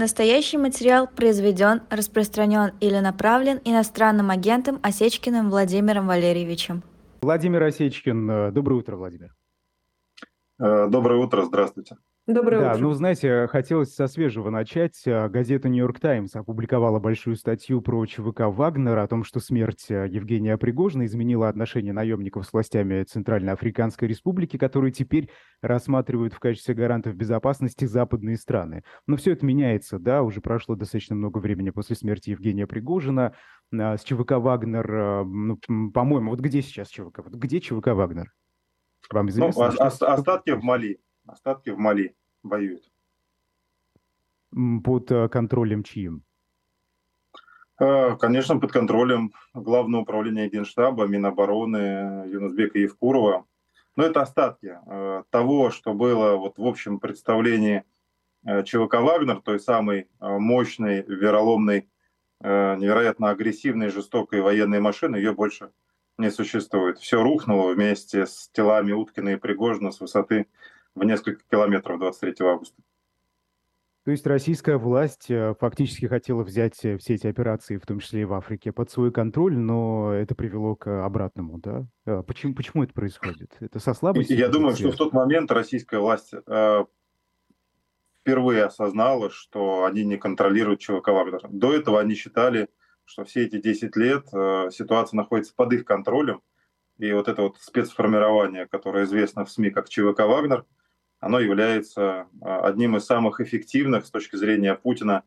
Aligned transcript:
Настоящий 0.00 0.56
материал 0.56 1.06
произведен, 1.06 1.82
распространен 1.90 2.72
или 2.80 2.98
направлен 3.00 3.60
иностранным 3.66 4.30
агентом 4.30 4.80
Осечкиным 4.82 5.50
Владимиром 5.50 6.06
Валерьевичем. 6.06 6.82
Владимир 7.20 7.62
Осечкин. 7.64 8.30
Э, 8.30 8.50
доброе 8.50 8.76
утро, 8.76 8.96
Владимир. 8.96 9.36
Э, 10.58 10.88
доброе 10.88 11.22
утро, 11.22 11.44
здравствуйте. 11.44 11.96
Доброе 12.26 12.60
да, 12.60 12.72
утро. 12.72 12.82
ну, 12.82 12.92
знаете, 12.92 13.46
хотелось 13.48 13.94
со 13.94 14.06
свежего 14.06 14.50
начать. 14.50 15.02
Э, 15.06 15.28
газета 15.28 15.68
«Нью-Йорк 15.68 16.00
Таймс» 16.00 16.36
опубликовала 16.36 17.00
большую 17.00 17.34
статью 17.34 17.80
про 17.80 18.04
ЧВК 18.04 18.42
«Вагнер», 18.42 18.98
о 18.98 19.08
том, 19.08 19.24
что 19.24 19.40
смерть 19.40 19.86
э, 19.88 20.06
Евгения 20.08 20.56
Пригожина 20.58 21.06
изменила 21.06 21.48
отношения 21.48 21.92
наемников 21.92 22.46
с 22.46 22.52
властями 22.52 23.02
Центральноафриканской 23.04 24.06
Республики, 24.06 24.58
которые 24.58 24.92
теперь 24.92 25.30
рассматривают 25.62 26.34
в 26.34 26.38
качестве 26.38 26.74
гарантов 26.74 27.16
безопасности 27.16 27.86
западные 27.86 28.36
страны. 28.36 28.84
Но 29.06 29.16
все 29.16 29.32
это 29.32 29.46
меняется, 29.46 29.98
да, 29.98 30.22
уже 30.22 30.40
прошло 30.40 30.76
достаточно 30.76 31.16
много 31.16 31.38
времени 31.38 31.70
после 31.70 31.96
смерти 31.96 32.30
Евгения 32.30 32.66
Пригожина. 32.66 33.34
Э, 33.72 33.96
с 33.96 34.02
ЧВК 34.02 34.32
«Вагнер», 34.32 35.24
ну, 35.24 35.58
по-моему, 35.92 36.30
вот 36.30 36.40
где 36.40 36.60
сейчас 36.60 36.88
ЧВК? 36.88 37.20
Вот 37.24 37.34
где 37.34 37.60
ЧВК 37.60 37.88
«Вагнер»? 37.88 38.30
Вам 39.10 39.26
ну, 39.26 39.30
известно? 39.30 39.72
Ну, 39.72 39.84
остатки 39.84 40.50
в 40.50 40.62
Мали. 40.62 41.00
Остатки 41.30 41.70
в 41.70 41.78
Мали 41.78 42.16
воюют. 42.42 42.90
Под 44.84 45.10
э, 45.12 45.28
контролем 45.28 45.84
чьим? 45.84 46.24
Э, 47.78 48.16
конечно, 48.16 48.58
под 48.58 48.72
контролем 48.72 49.32
Главного 49.54 50.02
управления 50.02 50.48
Генштаба, 50.48 51.06
Минобороны 51.06 52.26
Юнусбека 52.28 52.80
Евкурова. 52.80 53.46
Но 53.94 54.04
это 54.04 54.22
остатки 54.22 54.76
э, 54.84 55.22
того, 55.30 55.70
что 55.70 55.94
было 55.94 56.36
вот 56.36 56.58
в 56.58 56.66
общем 56.66 56.98
представлении 56.98 57.84
ЧВК 58.64 58.94
«Вагнер», 58.94 59.42
той 59.42 59.60
самой 59.60 60.08
мощной, 60.18 61.02
вероломной, 61.02 61.90
невероятно 62.40 63.28
агрессивной, 63.28 63.90
жестокой 63.90 64.40
военной 64.40 64.80
машины, 64.80 65.16
ее 65.16 65.34
больше 65.34 65.72
не 66.16 66.30
существует. 66.30 66.98
Все 66.98 67.22
рухнуло 67.22 67.74
вместе 67.74 68.24
с 68.24 68.48
телами 68.54 68.92
Уткина 68.92 69.30
и 69.30 69.36
Пригожина 69.36 69.90
с 69.90 70.00
высоты 70.00 70.46
в 70.94 71.04
несколько 71.04 71.42
километров 71.50 71.98
23 71.98 72.46
августа. 72.46 72.82
То 74.04 74.12
есть 74.12 74.26
российская 74.26 74.78
власть 74.78 75.30
э, 75.30 75.54
фактически 75.60 76.06
хотела 76.06 76.42
взять 76.42 76.82
э, 76.84 76.96
все 76.96 77.14
эти 77.14 77.26
операции, 77.26 77.76
в 77.76 77.84
том 77.84 78.00
числе 78.00 78.22
и 78.22 78.24
в 78.24 78.32
Африке, 78.32 78.72
под 78.72 78.90
свой 78.90 79.12
контроль, 79.12 79.56
но 79.56 80.12
это 80.14 80.34
привело 80.34 80.74
к 80.74 81.04
обратному, 81.04 81.58
да? 81.58 81.86
А 82.06 82.22
почему, 82.22 82.54
почему 82.54 82.82
это 82.82 82.94
происходит? 82.94 83.56
Это 83.60 83.78
со 83.78 83.92
слабостью? 83.92 84.38
Я 84.38 84.48
думаю, 84.48 84.74
что 84.74 84.90
в 84.90 84.96
тот 84.96 85.12
момент 85.12 85.52
российская 85.52 86.00
власть 86.00 86.32
э, 86.32 86.84
впервые 88.20 88.64
осознала, 88.64 89.28
что 89.28 89.84
они 89.84 90.04
не 90.04 90.16
контролируют 90.16 90.80
ЧВК 90.80 91.08
Вагнер. 91.08 91.46
До 91.50 91.74
этого 91.74 92.00
они 92.00 92.14
считали, 92.14 92.68
что 93.04 93.24
все 93.24 93.44
эти 93.44 93.60
10 93.60 93.96
лет 93.96 94.28
э, 94.32 94.70
ситуация 94.72 95.18
находится 95.18 95.52
под 95.54 95.74
их 95.74 95.84
контролем, 95.84 96.40
и 97.00 97.12
вот 97.12 97.28
это 97.28 97.42
вот 97.42 97.56
спецформирование, 97.58 98.66
которое 98.66 99.04
известно 99.04 99.46
в 99.46 99.50
СМИ 99.50 99.70
как 99.70 99.88
ЧВК 99.88 100.20
«Вагнер», 100.20 100.66
оно 101.18 101.40
является 101.40 102.28
а, 102.42 102.66
одним 102.66 102.96
из 102.96 103.06
самых 103.06 103.40
эффективных 103.40 104.04
с 104.04 104.10
точки 104.10 104.36
зрения 104.36 104.74
Путина 104.74 105.24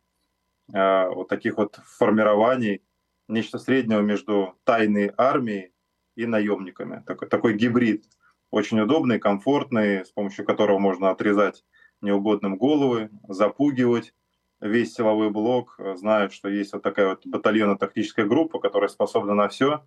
а, 0.72 1.10
вот 1.10 1.30
таких 1.30 1.58
вот 1.58 1.80
формирований, 1.98 2.84
нечто 3.28 3.58
среднего 3.58 4.02
между 4.02 4.56
тайной 4.66 5.12
армией 5.18 5.74
и 6.16 6.28
наемниками. 6.28 7.04
Такой, 7.08 7.28
такой 7.28 7.54
гибрид, 7.56 8.06
очень 8.52 8.80
удобный, 8.80 9.18
комфортный, 9.18 10.06
с 10.06 10.12
помощью 10.12 10.46
которого 10.46 10.78
можно 10.78 11.10
отрезать 11.10 11.66
неугодным 12.02 12.56
головы, 12.56 13.10
запугивать 13.28 14.14
весь 14.62 14.94
силовой 14.94 15.32
блок, 15.32 15.80
зная, 15.96 16.30
что 16.30 16.50
есть 16.50 16.74
вот 16.74 16.84
такая 16.84 17.10
вот 17.10 17.26
батальонно-тактическая 17.26 18.26
группа, 18.26 18.60
которая 18.60 18.90
способна 18.90 19.34
на 19.34 19.48
все, 19.48 19.84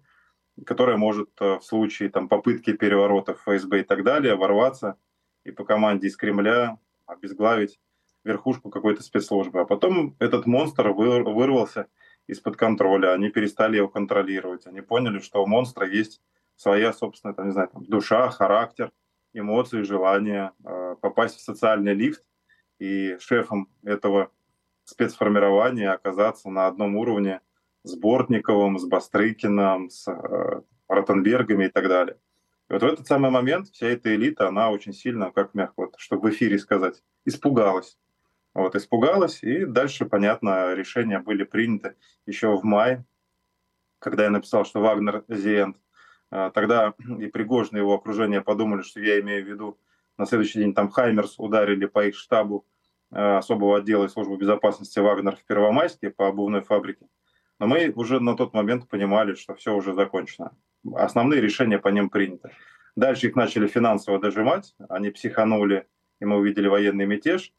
которая 0.65 0.97
может 0.97 1.31
э, 1.41 1.59
в 1.59 1.63
случае 1.63 2.09
там, 2.09 2.29
попытки 2.29 2.73
переворота 2.73 3.35
в 3.35 3.43
ФСБ 3.43 3.81
и 3.81 3.83
так 3.85 4.05
далее 4.05 4.37
ворваться 4.37 4.97
и 5.45 5.51
по 5.51 5.65
команде 5.65 6.09
из 6.09 6.17
Кремля 6.17 6.79
обезглавить 7.07 7.79
верхушку 8.25 8.71
какой-то 8.71 9.03
спецслужбы. 9.03 9.61
А 9.61 9.65
потом 9.65 10.17
этот 10.19 10.47
монстр 10.47 10.89
вырвался 10.89 11.87
из-под 12.27 12.57
контроля, 12.57 13.13
они 13.13 13.29
перестали 13.31 13.77
его 13.77 13.89
контролировать, 13.89 14.67
они 14.67 14.81
поняли, 14.81 15.21
что 15.21 15.43
у 15.43 15.47
монстра 15.47 15.87
есть 15.87 16.21
своя 16.57 16.93
собственная, 16.93 17.35
там, 17.35 17.47
не 17.47 17.53
знаю, 17.53 17.69
там, 17.69 17.85
душа, 17.85 18.31
характер, 18.31 18.91
эмоции, 19.33 19.83
желание 19.83 20.53
э, 20.65 20.97
попасть 21.01 21.37
в 21.37 21.41
социальный 21.41 21.95
лифт 21.95 22.23
и 22.79 23.17
шефом 23.21 23.71
этого 23.85 24.31
спецформирования 24.85 25.93
оказаться 25.93 26.49
на 26.51 26.67
одном 26.67 26.97
уровне 26.97 27.41
с 27.87 27.95
Бортниковым, 27.95 28.79
с 28.79 28.85
Бастрыкиным, 28.85 29.91
с 29.91 30.09
э, 30.09 30.61
Ротенбергами 30.89 31.67
и 31.67 31.69
так 31.69 31.89
далее. 31.89 32.17
И 32.69 32.73
вот 32.73 32.83
в 32.83 32.87
этот 32.87 33.07
самый 33.07 33.31
момент 33.31 33.69
вся 33.69 33.87
эта 33.87 34.15
элита, 34.15 34.49
она 34.49 34.71
очень 34.71 34.93
сильно, 34.93 35.31
как 35.31 35.55
мягко, 35.55 35.75
вот, 35.77 35.95
чтобы 35.99 36.29
в 36.29 36.33
эфире 36.33 36.59
сказать, 36.59 37.03
испугалась. 37.25 37.97
Вот, 38.55 38.75
испугалась, 38.75 39.43
и 39.43 39.65
дальше, 39.67 40.05
понятно, 40.05 40.75
решения 40.75 41.21
были 41.21 41.45
приняты 41.45 41.95
еще 42.25 42.57
в 42.57 42.65
мае, 42.65 43.05
когда 44.01 44.25
я 44.25 44.31
написал, 44.31 44.65
что 44.65 44.81
Вагнер 44.81 45.25
Зиент. 45.29 45.77
А, 46.31 46.51
тогда 46.51 46.95
и 47.21 47.27
Пригожин 47.27 47.77
и 47.77 47.81
его 47.81 47.95
окружение 47.95 48.41
подумали, 48.41 48.83
что 48.83 49.01
я 49.01 49.21
имею 49.21 49.45
в 49.45 49.49
виду, 49.49 49.79
на 50.19 50.27
следующий 50.27 50.59
день 50.59 50.75
там 50.75 50.91
Хаймерс 50.91 51.39
ударили 51.39 51.87
по 51.87 52.05
их 52.05 52.17
штабу 52.17 52.67
а, 53.13 53.39
особого 53.39 53.79
отдела 53.79 54.07
и 54.07 54.09
службы 54.09 54.37
безопасности 54.37 54.99
Вагнер 54.99 55.37
в 55.37 55.45
Первомайске 55.45 56.11
по 56.11 56.27
обувной 56.27 56.63
фабрике. 56.63 57.07
Но 57.59 57.67
мы 57.67 57.91
уже 57.95 58.21
на 58.21 58.37
тот 58.37 58.53
момент 58.55 58.89
понимали, 58.89 59.35
что 59.35 59.55
все 59.55 59.75
уже 59.75 59.95
закончено. 59.95 60.57
Основные 60.95 61.41
решения 61.41 61.79
по 61.79 61.89
ним 61.89 62.11
приняты. 62.11 62.51
Дальше 62.97 63.29
их 63.29 63.37
начали 63.37 63.67
финансово 63.67 64.19
дожимать, 64.19 64.75
они 64.89 65.11
психанули, 65.11 65.87
и 66.21 66.25
мы 66.25 66.37
увидели 66.37 66.67
военный 66.67 67.07
мятеж, 67.07 67.53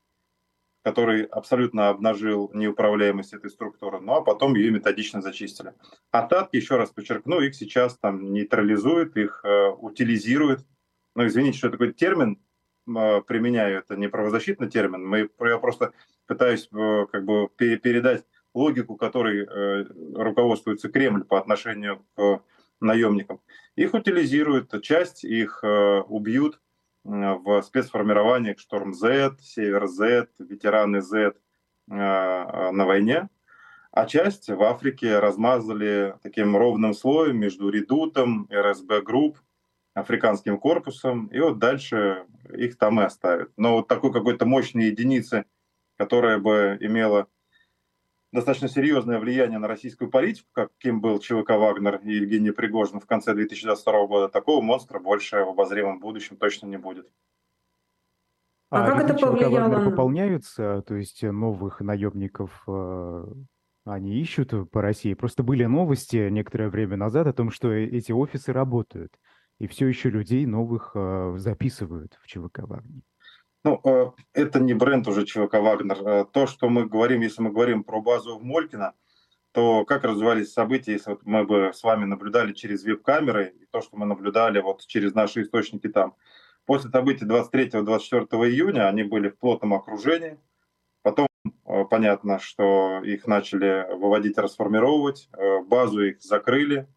который 0.84 1.24
абсолютно 1.24 1.90
обнажил 1.90 2.50
неуправляемость 2.53 3.34
этой 3.34 3.50
структуры, 3.50 4.00
ну 4.00 4.13
а 4.13 4.22
потом 4.22 4.56
ее 4.56 4.72
методично 4.72 5.22
зачистили. 5.22 5.74
Атаки, 6.12 6.56
еще 6.56 6.78
раз 6.78 6.91
подчеркну, 6.91 7.41
их 7.41 7.56
сейчас 7.56 7.97
там 7.97 8.31
нейтрализуют, 8.31 9.18
их 9.18 9.41
э, 9.44 9.69
утилизируют. 9.69 10.66
Ну, 11.14 11.28
извините, 11.28 11.58
что 11.58 11.69
такой 11.69 11.94
термин 11.94 12.40
э, 12.88 13.22
применяю, 13.22 13.79
это 13.79 13.96
не 13.96 14.08
правозащитный 14.08 14.69
термин, 14.69 15.06
мы, 15.06 15.29
я 15.41 15.58
просто 15.58 15.91
пытаюсь 16.25 16.69
э, 16.72 17.06
как 17.12 17.25
бы 17.25 17.50
передать 17.58 18.24
логику, 18.57 18.95
которой 18.95 19.45
э, 19.45 19.85
руководствуется 20.16 20.90
Кремль 20.90 21.23
по 21.23 21.38
отношению 21.38 22.06
к 22.16 22.41
наемникам. 22.79 23.40
Их 23.75 23.94
утилизируют, 23.94 24.81
часть 24.84 25.23
их 25.23 25.59
э, 25.63 26.01
убьют 26.01 26.59
в 27.03 27.62
спецформированиях 27.62 28.59
Шторм 28.59 28.94
Z, 28.94 29.38
Север 29.41 29.88
Z, 29.88 30.28
ветераны 30.40 31.01
Z 31.01 31.17
э, 31.28 31.31
на 31.88 32.85
войне, 32.85 33.29
а 33.91 34.06
часть 34.06 34.50
в 34.50 34.62
Африке 34.63 35.19
размазали 35.19 36.16
таким 36.22 36.57
ровным 36.57 36.94
слоем 36.94 37.38
между 37.38 37.69
редутом, 37.69 38.47
РСБ 38.51 39.01
групп, 39.01 39.38
африканским 39.94 40.59
корпусом, 40.59 41.28
и 41.28 41.40
вот 41.40 41.57
дальше 41.57 42.25
их 42.56 42.78
там 42.78 43.00
и 43.00 43.03
оставят. 43.03 43.51
Но 43.57 43.78
вот 43.78 43.88
такой 43.88 44.12
какой-то 44.13 44.46
мощной 44.46 44.85
единицы, 44.85 45.46
которая 45.97 46.38
бы 46.38 46.78
имела 46.79 47.28
достаточно 48.32 48.68
серьезное 48.68 49.20
влияние 49.20 49.60
на 49.60 49.68
российскую 49.68 50.10
политику, 50.10 50.48
каким 50.54 51.02
был 51.02 51.20
ЧВК 51.20 51.52
«Вагнер» 51.52 51.98
и 52.04 52.16
Евгений 52.16 52.52
Пригожин 52.52 53.00
в 53.00 53.06
конце 53.06 53.34
2022 53.34 54.08
года, 54.08 54.30
такого 54.30 54.62
монстра 54.62 55.00
больше 55.00 55.38
в 55.44 55.50
обозримом 55.50 56.00
будущем 56.00 56.38
точно 56.38 56.68
не 56.68 56.78
будет. 56.78 57.08
А, 58.70 58.86
а 58.86 58.92
как 58.92 59.10
это 59.10 59.14
повлияло? 59.14 59.70
Вагнер 59.70 59.90
пополняются, 59.92 60.84
то 60.86 60.96
есть 60.96 61.24
новых 61.24 61.80
наемников 61.80 62.64
э, 62.68 63.26
они 63.85 64.20
ищут 64.20 64.53
по 64.72 64.82
России. 64.82 65.14
Просто 65.14 65.44
были 65.44 65.64
новости 65.66 66.30
некоторое 66.30 66.70
время 66.70 66.97
назад 66.97 67.28
о 67.28 67.34
том, 67.34 67.50
что 67.50 67.72
э, 67.72 67.85
эти 67.85 68.12
офисы 68.12 68.52
работают, 68.52 69.14
и 69.59 69.68
все 69.68 69.88
еще 69.88 70.09
людей 70.09 70.46
новых 70.46 70.91
э, 70.96 71.35
записывают 71.38 72.18
в 72.22 72.28
ЧВК 72.28 72.59
«Вагнер». 72.59 73.03
Ну, 73.67 73.81
э, 73.84 74.11
это 74.31 74.61
не 74.61 74.73
бренд 74.73 75.09
уже 75.09 75.25
ЧВК 75.25 75.55
«Вагнер». 75.55 75.97
Э, 76.08 76.25
то, 76.31 76.47
что 76.47 76.69
мы 76.69 76.85
говорим, 76.85 77.19
если 77.19 77.41
мы 77.41 77.52
говорим 77.52 77.84
про 77.84 77.99
базу 77.99 78.37
в 78.37 78.43
Молькино, 78.43 78.93
то 79.52 79.84
как 79.84 80.05
развивались 80.05 80.53
события, 80.53 80.93
если 80.93 81.09
вот 81.09 81.25
мы 81.25 81.43
бы 81.43 81.72
с 81.73 81.84
вами 81.84 82.05
наблюдали 82.05 82.53
через 82.53 82.85
веб-камеры, 82.85 83.53
и 83.59 83.66
то, 83.66 83.81
что 83.81 83.97
мы 83.97 84.05
наблюдали 84.05 84.61
вот 84.61 84.85
через 84.85 85.14
наши 85.14 85.41
источники 85.41 85.90
там. 85.90 86.16
После 86.66 86.90
событий 86.91 87.25
23-24 87.25 88.28
июня 88.47 88.87
они 88.87 89.03
были 89.03 89.28
в 89.28 89.37
плотном 89.37 89.73
окружении. 89.73 90.40
Потом 91.02 91.28
э, 91.43 91.84
понятно, 91.90 92.40
что 92.40 93.02
их 93.03 93.28
начали 93.28 93.85
выводить, 93.97 94.37
расформировать. 94.37 95.29
Базу 95.66 96.05
их 96.05 96.22
закрыли. 96.22 96.87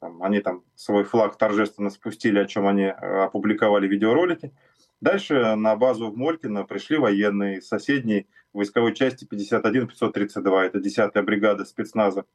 Они 0.00 0.38
там 0.38 0.62
свой 0.76 1.02
флаг 1.02 1.36
торжественно 1.36 1.90
спустили, 1.90 2.38
о 2.38 2.46
чем 2.46 2.68
они 2.68 2.86
опубликовали 2.86 3.88
видеоролики. 3.88 4.52
Дальше 5.00 5.54
на 5.54 5.76
базу 5.76 6.10
в 6.10 6.16
Молькино 6.16 6.64
пришли 6.64 6.98
военные 6.98 7.58
из 7.58 7.68
соседней 7.68 8.26
войсковой 8.52 8.94
части 8.94 9.26
51-532, 9.26 10.60
это 10.60 10.78
10-я 10.78 11.22
бригада 11.22 11.64
спецназа 11.64 12.26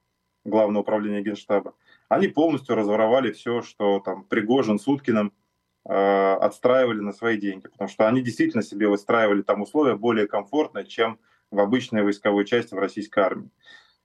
Главного 0.44 0.82
управления 0.82 1.22
Генштаба. 1.22 1.74
Они 2.08 2.28
полностью 2.28 2.76
разворовали 2.76 3.32
все, 3.32 3.62
что 3.62 4.00
там 4.00 4.24
Пригожин 4.26 4.80
с 4.80 4.88
Уткиным 4.88 5.34
э, 5.88 5.92
отстраивали 5.92 7.00
на 7.00 7.14
свои 7.14 7.38
деньги, 7.38 7.68
потому 7.68 7.90
что 7.90 8.08
они 8.08 8.22
действительно 8.22 8.62
себе 8.62 8.88
выстраивали 8.88 9.42
там 9.42 9.62
условия 9.62 9.96
более 9.96 10.28
комфортные, 10.28 10.86
чем 10.86 11.20
в 11.52 11.60
обычной 11.60 12.04
войсковой 12.04 12.46
части 12.46 12.74
в 12.74 12.80
российской 12.80 13.20
армии. 13.22 13.50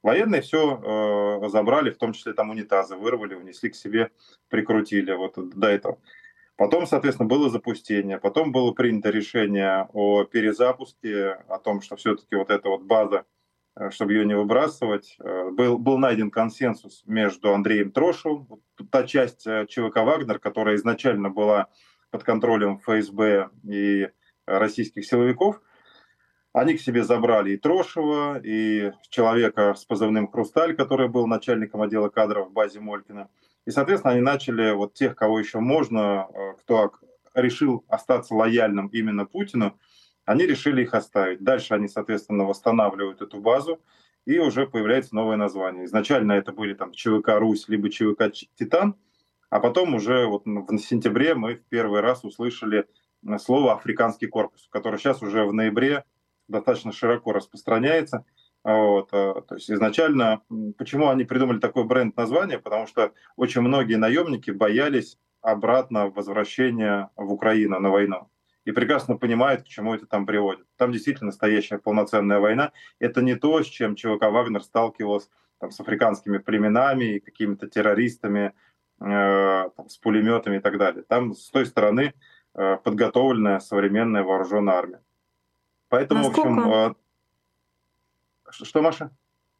Военные 0.02 0.40
все 0.40 1.40
э, 1.42 1.48
забрали, 1.50 1.90
в 1.90 1.98
том 1.98 2.14
числе 2.14 2.32
там 2.32 2.50
унитазы 2.50 2.96
вырвали, 2.96 3.34
унесли 3.34 3.68
к 3.68 3.74
себе, 3.74 4.10
прикрутили 4.48 5.12
вот 5.12 5.34
до 5.36 5.68
этого. 5.68 5.98
Потом, 6.60 6.86
соответственно, 6.86 7.26
было 7.26 7.48
запустение, 7.48 8.18
потом 8.18 8.52
было 8.52 8.72
принято 8.72 9.08
решение 9.08 9.88
о 9.94 10.24
перезапуске, 10.24 11.38
о 11.48 11.58
том, 11.58 11.80
что 11.80 11.96
все-таки 11.96 12.36
вот 12.36 12.50
эта 12.50 12.68
вот 12.68 12.82
база, 12.82 13.24
э, 13.76 13.88
чтобы 13.88 14.12
ее 14.12 14.26
не 14.26 14.36
выбрасывать, 14.36 15.16
э, 15.20 15.48
был, 15.52 15.78
был 15.78 15.96
найден 15.96 16.30
консенсус 16.30 17.02
между 17.06 17.54
Андреем 17.54 17.92
Трошевым, 17.92 18.46
та 18.90 19.04
часть 19.04 19.46
э, 19.46 19.64
ЧВК 19.70 20.00
«Вагнер», 20.04 20.38
которая 20.38 20.76
изначально 20.76 21.30
была 21.30 21.68
под 22.10 22.24
контролем 22.24 22.78
ФСБ 22.80 23.48
и 23.66 24.10
российских 24.44 25.06
силовиков, 25.06 25.62
они 26.52 26.74
к 26.74 26.82
себе 26.82 27.04
забрали 27.04 27.52
и 27.52 27.56
Трошева, 27.56 28.38
и 28.44 28.92
человека 29.08 29.72
с 29.72 29.86
позывным 29.86 30.30
«Хрусталь», 30.30 30.76
который 30.76 31.08
был 31.08 31.26
начальником 31.26 31.80
отдела 31.80 32.10
кадров 32.10 32.48
в 32.48 32.52
базе 32.52 32.80
Молькина– 32.80 33.30
и, 33.66 33.70
соответственно, 33.70 34.14
они 34.14 34.22
начали 34.22 34.72
вот 34.72 34.94
тех, 34.94 35.14
кого 35.14 35.38
еще 35.38 35.60
можно, 35.60 36.26
э, 36.32 36.52
кто 36.60 36.92
решил 37.34 37.84
остаться 37.88 38.34
лояльным 38.34 38.88
именно 38.88 39.26
Путину, 39.26 39.78
они 40.24 40.46
решили 40.46 40.82
их 40.82 40.94
оставить. 40.94 41.42
Дальше 41.42 41.74
они, 41.74 41.88
соответственно, 41.88 42.44
восстанавливают 42.44 43.22
эту 43.22 43.40
базу, 43.40 43.80
и 44.26 44.38
уже 44.38 44.66
появляется 44.66 45.14
новое 45.14 45.36
название. 45.36 45.84
Изначально 45.84 46.32
это 46.32 46.52
были 46.52 46.74
там 46.74 46.92
ЧВК 46.92 47.38
«Русь» 47.38 47.68
либо 47.68 47.90
ЧВК 47.90 48.32
«Титан», 48.54 48.96
а 49.48 49.60
потом 49.60 49.94
уже 49.94 50.26
вот 50.26 50.44
в 50.44 50.78
сентябре 50.78 51.34
мы 51.34 51.56
в 51.56 51.64
первый 51.64 52.00
раз 52.00 52.24
услышали 52.24 52.86
э, 53.26 53.38
слово 53.38 53.74
«Африканский 53.74 54.26
корпус», 54.26 54.68
который 54.70 54.98
сейчас 54.98 55.22
уже 55.22 55.44
в 55.44 55.52
ноябре 55.52 56.04
достаточно 56.48 56.92
широко 56.92 57.32
распространяется– 57.32 58.24
вот, 58.62 59.08
э, 59.12 59.34
то 59.48 59.54
есть 59.54 59.70
изначально, 59.70 60.42
почему 60.76 61.08
они 61.08 61.24
придумали 61.24 61.58
такой 61.58 61.84
бренд 61.84 62.16
название? 62.16 62.58
Потому 62.58 62.86
что 62.86 63.12
очень 63.36 63.62
многие 63.62 63.94
наемники 63.96 64.50
боялись 64.50 65.18
обратно 65.40 66.10
возвращения 66.10 67.10
в 67.16 67.32
Украину 67.32 67.80
на 67.80 67.90
войну. 67.90 68.30
И 68.66 68.72
прекрасно 68.72 69.16
понимают, 69.16 69.62
к 69.62 69.66
чему 69.66 69.94
это 69.94 70.06
там 70.06 70.26
приводит. 70.26 70.66
Там 70.76 70.92
действительно 70.92 71.28
настоящая 71.28 71.78
полноценная 71.78 72.40
война. 72.40 72.72
Это 72.98 73.22
не 73.22 73.34
то, 73.34 73.62
с 73.62 73.66
чем 73.66 73.96
ЧВК 73.96 74.24
Вагнер 74.24 74.62
сталкивался 74.62 75.30
там, 75.58 75.70
с 75.70 75.80
африканскими 75.80 76.36
племенами 76.38 77.16
и 77.16 77.20
какими-то 77.20 77.68
террористами, 77.68 78.52
э, 79.00 79.70
там, 79.74 79.88
с 79.88 79.96
пулеметами 79.96 80.58
и 80.58 80.60
так 80.60 80.76
далее. 80.76 81.02
Там 81.08 81.32
с 81.32 81.48
той 81.50 81.64
стороны 81.64 82.12
э, 82.54 82.76
подготовленная 82.76 83.60
современная 83.60 84.24
вооруженная 84.24 84.74
армия. 84.74 85.02
Поэтому, 85.88 86.24
Насколько? 86.24 86.48
в 86.48 86.50
общем, 86.50 86.70
э, 86.70 86.94
что, 88.52 88.82
Маша? 88.82 89.10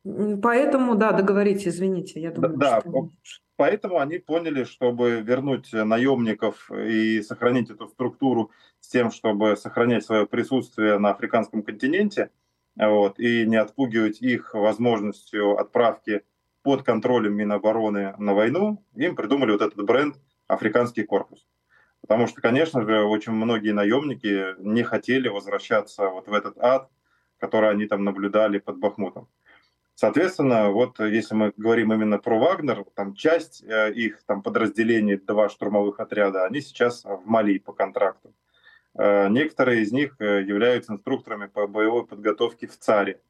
Поэтому, 0.05 0.95
да, 0.95 1.13
договорите, 1.13 1.69
извините. 1.69 2.21
Я 2.21 2.31
думаю, 2.31 2.57
да, 2.57 2.81
что... 2.81 3.11
поэтому 3.57 3.99
они 3.99 4.19
поняли, 4.19 4.65
чтобы 4.65 5.21
вернуть 5.21 5.73
наемников 5.73 6.71
и 6.71 7.21
сохранить 7.23 7.71
эту 7.71 7.87
структуру 7.89 8.51
с 8.81 8.89
тем, 8.89 9.11
чтобы 9.11 9.57
сохранять 9.57 10.05
свое 10.05 10.27
присутствие 10.27 10.99
на 10.99 11.11
африканском 11.11 11.63
континенте, 11.63 12.31
вот, 12.77 13.19
и 13.19 13.45
не 13.47 13.57
отпугивать 13.57 14.23
их 14.23 14.55
возможностью 14.55 15.59
отправки 15.59 16.23
под 16.63 16.83
контролем 16.83 17.35
Минобороны 17.35 18.15
на 18.19 18.33
войну, 18.33 18.83
им 18.95 19.17
придумали 19.17 19.53
вот 19.53 19.61
этот 19.61 19.85
бренд 19.85 20.17
«Африканский 20.47 21.03
корпус». 21.03 21.47
Потому 22.01 22.27
что, 22.27 22.41
конечно 22.41 22.83
же, 22.83 23.03
очень 23.03 23.33
многие 23.33 23.73
наемники 23.73 24.55
не 24.59 24.83
хотели 24.83 25.29
возвращаться 25.29 26.09
вот 26.09 26.29
в 26.29 26.33
этот 26.33 26.59
ад, 26.59 26.89
которые 27.41 27.71
они 27.71 27.87
там 27.87 28.05
наблюдали 28.05 28.59
под 28.59 28.79
Бахмутом. 28.79 29.29
Соответственно, 29.95 30.71
вот 30.71 30.99
если 31.01 31.35
мы 31.35 31.53
говорим 31.57 31.93
именно 31.93 32.19
про 32.19 32.39
Вагнер, 32.39 32.85
там 32.95 33.15
часть 33.15 33.63
э, 33.63 33.93
их 33.93 34.23
там 34.25 34.43
подразделений, 34.43 35.17
два 35.17 35.49
штурмовых 35.49 36.01
отряда, 36.01 36.47
они 36.47 36.61
сейчас 36.61 37.05
в 37.05 37.23
Мали 37.25 37.59
по 37.59 37.73
контракту. 37.73 38.33
Э, 38.95 39.29
некоторые 39.29 39.83
из 39.83 39.93
них 39.93 40.17
э, 40.21 40.43
являются 40.43 40.93
инструкторами 40.93 41.49
по 41.49 41.67
боевой 41.67 42.07
подготовке 42.07 42.67
в 42.67 42.79
ЦАРе. 42.79 43.21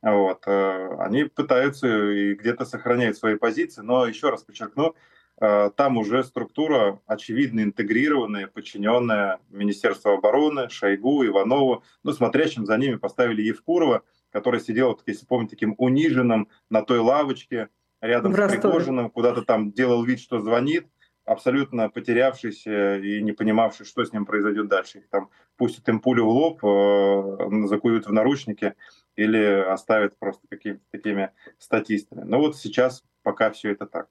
Вот. 0.00 0.46
Они 0.46 1.24
пытаются 1.24 1.88
и 1.88 2.34
где-то 2.34 2.64
сохраняют 2.64 3.16
свои 3.16 3.34
позиции, 3.36 3.82
но 3.82 4.06
еще 4.06 4.30
раз 4.30 4.44
подчеркну, 4.44 4.94
Э, 4.94 4.94
там 5.40 5.98
уже 5.98 6.24
структура 6.24 7.00
очевидно 7.06 7.60
интегрированная, 7.60 8.48
подчиненная 8.48 9.38
Министерству 9.50 10.10
обороны, 10.10 10.68
Шойгу, 10.68 11.24
Иванову. 11.26 11.84
Ну, 12.02 12.12
смотрящим 12.12 12.66
за 12.66 12.76
ними 12.76 12.96
поставили 12.96 13.42
Евкурова, 13.42 14.02
который 14.30 14.60
сидел, 14.60 14.98
если 15.06 15.26
помните, 15.26 15.50
таким 15.50 15.74
униженным 15.78 16.48
на 16.70 16.82
той 16.82 16.98
лавочке 16.98 17.68
рядом 18.00 18.32
с 18.32 18.36
Пригожиным, 18.36 19.10
куда-то 19.10 19.42
там 19.42 19.72
делал 19.72 20.02
вид, 20.04 20.20
что 20.20 20.40
звонит, 20.40 20.86
абсолютно 21.24 21.90
потерявшийся 21.90 22.96
и 22.96 23.22
не 23.22 23.32
понимавший, 23.32 23.86
что 23.86 24.04
с 24.04 24.12
ним 24.12 24.24
произойдет 24.24 24.68
дальше. 24.68 24.98
Их 24.98 25.08
там 25.08 25.30
пустят 25.56 25.88
им 25.88 26.00
пулю 26.00 26.24
в 26.24 26.30
лоб, 26.30 26.64
э, 26.64 27.66
закуют 27.66 28.06
в 28.06 28.12
наручники 28.12 28.74
или 29.16 29.38
оставят 29.68 30.18
просто 30.18 30.46
какими-то 30.48 30.84
такими 30.90 31.30
статистами. 31.58 32.22
Но 32.22 32.38
вот 32.38 32.56
сейчас 32.56 33.04
пока 33.22 33.50
все 33.50 33.72
это 33.72 33.86
так. 33.86 34.08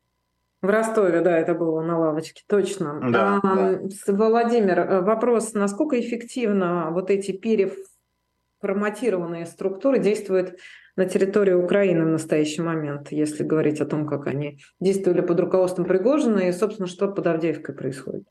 В 0.61 0.67
Ростове, 0.67 1.21
да, 1.21 1.37
это 1.37 1.53
было 1.53 1.83
на 1.83 1.99
лавочке, 1.99 2.43
точно. 2.47 2.99
Да, 3.11 3.39
а, 3.43 3.75
да. 3.75 3.79
Владимир, 4.07 4.79
э, 4.79 5.01
вопрос, 5.01 5.53
насколько 5.53 5.99
эффективно 5.99 6.89
вот 6.91 7.11
эти 7.11 7.31
переформатированные 7.31 9.45
структуры 9.45 9.99
действуют 9.99 10.57
на 10.95 11.05
территории 11.05 11.53
Украины 11.53 12.05
в 12.05 12.09
настоящий 12.09 12.63
момент, 12.63 13.11
если 13.11 13.43
говорить 13.43 13.81
о 13.81 13.85
том, 13.85 14.07
как 14.07 14.25
они 14.25 14.57
действовали 14.79 15.21
под 15.21 15.39
руководством 15.39 15.85
Пригожина 15.85 16.39
и, 16.39 16.51
собственно, 16.51 16.87
что 16.87 17.07
под 17.07 17.27
Авдеевкой 17.27 17.75
происходит? 17.75 18.27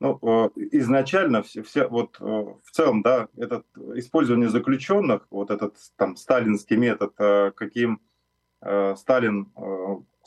Ну, 0.00 0.18
э, 0.20 0.48
изначально 0.72 1.44
все, 1.44 1.62
все 1.62 1.86
вот 1.86 2.16
э, 2.20 2.24
в 2.24 2.72
целом, 2.72 3.02
да, 3.02 3.28
этот 3.36 3.64
использование 3.94 4.48
заключенных, 4.48 5.28
вот 5.30 5.52
этот 5.52 5.76
там 5.96 6.16
сталинский 6.16 6.76
метод, 6.76 7.14
каким 7.54 8.00
Сталин 8.96 9.50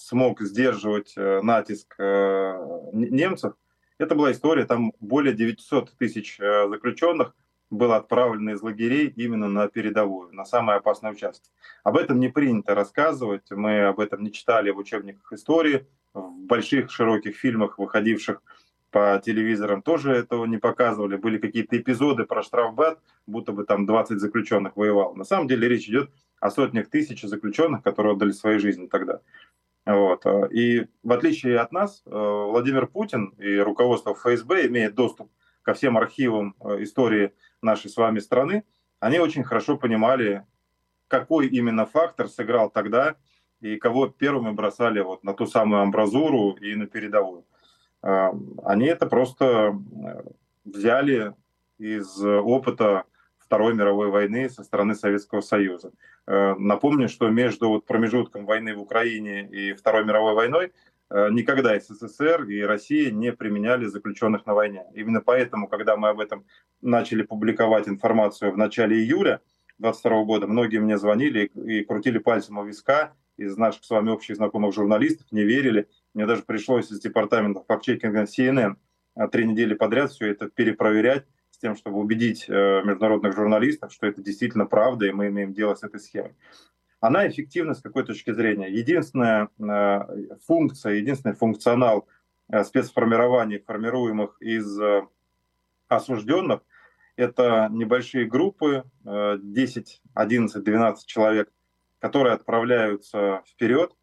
смог 0.03 0.41
сдерживать 0.41 1.13
э, 1.15 1.41
натиск 1.41 1.95
э, 1.97 2.89
немцев. 2.91 3.53
Это 3.97 4.15
была 4.15 4.31
история, 4.31 4.65
там 4.65 4.91
более 4.99 5.33
900 5.33 5.97
тысяч 5.97 6.39
э, 6.39 6.67
заключенных 6.67 7.33
было 7.69 7.95
отправлено 7.95 8.51
из 8.51 8.61
лагерей 8.61 9.07
именно 9.15 9.47
на 9.47 9.67
передовую, 9.67 10.31
на 10.33 10.45
самые 10.45 10.77
опасные 10.77 11.13
участки. 11.13 11.49
Об 11.83 11.97
этом 11.97 12.19
не 12.19 12.27
принято 12.27 12.75
рассказывать, 12.75 13.49
мы 13.49 13.85
об 13.85 13.99
этом 13.99 14.23
не 14.23 14.31
читали 14.31 14.69
в 14.71 14.77
учебниках 14.77 15.31
истории, 15.31 15.87
в 16.13 16.45
больших 16.45 16.91
широких 16.91 17.35
фильмах, 17.35 17.79
выходивших 17.79 18.43
по 18.91 19.19
телевизорам, 19.25 19.81
тоже 19.81 20.11
этого 20.11 20.45
не 20.45 20.57
показывали. 20.57 21.15
Были 21.15 21.39
какие-то 21.39 21.75
эпизоды 21.77 22.25
про 22.25 22.43
штрафбат, 22.43 22.99
будто 23.25 23.51
бы 23.51 23.63
там 23.63 23.87
20 23.87 24.19
заключенных 24.19 24.77
воевал. 24.77 25.15
На 25.15 25.23
самом 25.23 25.47
деле 25.47 25.67
речь 25.67 25.89
идет 25.89 26.11
о 26.39 26.51
сотнях 26.51 26.89
тысяч 26.89 27.23
заключенных, 27.23 27.81
которые 27.81 28.13
отдали 28.13 28.31
свои 28.31 28.59
жизни 28.59 28.85
тогда. 28.85 29.21
Вот. 29.85 30.25
Э, 30.25 30.47
и 30.51 30.87
в 31.03 31.11
отличие 31.11 31.59
от 31.59 31.71
нас, 31.71 32.03
э, 32.05 32.09
Владимир 32.09 32.87
Путин 32.87 33.29
и 33.37 33.57
руководство 33.57 34.13
ФСБ 34.13 34.67
имеет 34.67 34.95
доступ 34.95 35.31
ко 35.61 35.73
всем 35.73 35.97
архивам 35.97 36.55
э, 36.59 36.83
истории 36.83 37.33
нашей 37.61 37.89
с 37.89 37.97
вами 37.97 38.19
страны. 38.19 38.63
Они 38.99 39.19
очень 39.19 39.43
хорошо 39.43 39.77
понимали, 39.77 40.45
какой 41.07 41.47
именно 41.47 41.85
фактор 41.85 42.29
сыграл 42.29 42.69
тогда 42.69 43.15
и 43.59 43.77
кого 43.77 44.07
первыми 44.07 44.51
бросали 44.51 45.01
вот 45.01 45.23
на 45.23 45.33
ту 45.33 45.45
самую 45.45 45.81
амбразуру 45.81 46.51
и 46.53 46.75
на 46.75 46.85
передовую. 46.85 47.45
Они 48.01 48.87
это 48.87 49.05
просто 49.05 49.79
взяли 50.65 51.33
из 51.77 52.21
опыта 52.21 53.05
Второй 53.53 53.75
мировой 53.75 54.09
войны 54.09 54.49
со 54.49 54.63
стороны 54.63 54.95
Советского 54.95 55.41
Союза. 55.41 55.91
Э, 56.25 56.55
напомню, 56.57 57.07
что 57.07 57.29
между 57.29 57.69
вот 57.69 57.85
промежутком 57.85 58.47
войны 58.47 58.73
в 58.73 58.81
Украине 58.81 59.47
и 59.47 59.73
Второй 59.73 60.03
мировой 60.05 60.33
войной 60.33 60.73
э, 61.11 61.29
никогда 61.29 61.79
СССР 61.79 62.45
и 62.45 62.61
Россия 62.61 63.11
не 63.11 63.31
применяли 63.31 63.85
заключенных 63.85 64.47
на 64.47 64.55
войне. 64.55 64.87
Именно 64.95 65.21
поэтому, 65.21 65.67
когда 65.67 65.97
мы 65.97 66.09
об 66.09 66.19
этом 66.19 66.47
начали 66.81 67.21
публиковать 67.21 67.87
информацию 67.87 68.51
в 68.51 68.57
начале 68.57 68.95
июля 68.97 69.39
2022 69.77 70.23
года, 70.23 70.47
многие 70.47 70.79
мне 70.79 70.97
звонили 70.97 71.45
и 71.53 71.83
крутили 71.83 72.17
пальцем 72.17 72.57
у 72.57 72.65
виска 72.65 73.13
из 73.37 73.55
наших 73.55 73.83
с 73.83 73.89
вами 73.91 74.09
общих 74.09 74.35
знакомых 74.35 74.73
журналистов, 74.73 75.27
не 75.29 75.43
верили. 75.43 75.87
Мне 76.15 76.25
даже 76.25 76.41
пришлось 76.41 76.89
из 76.89 76.99
департамента 76.99 77.63
фактчекинга 77.67 78.23
CNN 78.23 78.77
три 79.31 79.45
недели 79.45 79.75
подряд 79.75 80.09
все 80.09 80.31
это 80.31 80.49
перепроверять, 80.49 81.27
тем, 81.63 81.77
чтобы 81.77 81.99
убедить 81.99 82.45
э, 82.49 82.81
международных 82.83 83.33
журналистов, 83.33 83.93
что 83.93 84.05
это 84.05 84.21
действительно 84.21 84.65
правда, 84.65 85.05
и 85.05 85.13
мы 85.13 85.27
имеем 85.27 85.53
дело 85.53 85.75
с 85.75 85.83
этой 85.83 86.01
схемой. 86.01 86.35
Она 86.99 87.25
эффективна 87.25 87.73
с 87.73 87.81
какой 87.81 88.03
точки 88.03 88.33
зрения? 88.33 88.69
Единственная 88.69 89.47
э, 89.57 90.35
функция, 90.45 90.95
единственный 90.95 91.35
функционал 91.35 92.05
спецформирований, 92.65 93.59
формируемых 93.59 94.35
из 94.41 94.77
осужденных, 95.87 96.59
это 97.15 97.69
небольшие 97.71 98.25
группы, 98.25 98.83
10, 99.05 100.01
11, 100.13 100.63
12 100.63 101.07
человек, 101.07 101.49
которые 101.99 102.33
отправляются 102.33 103.41
вперед, 103.47 103.95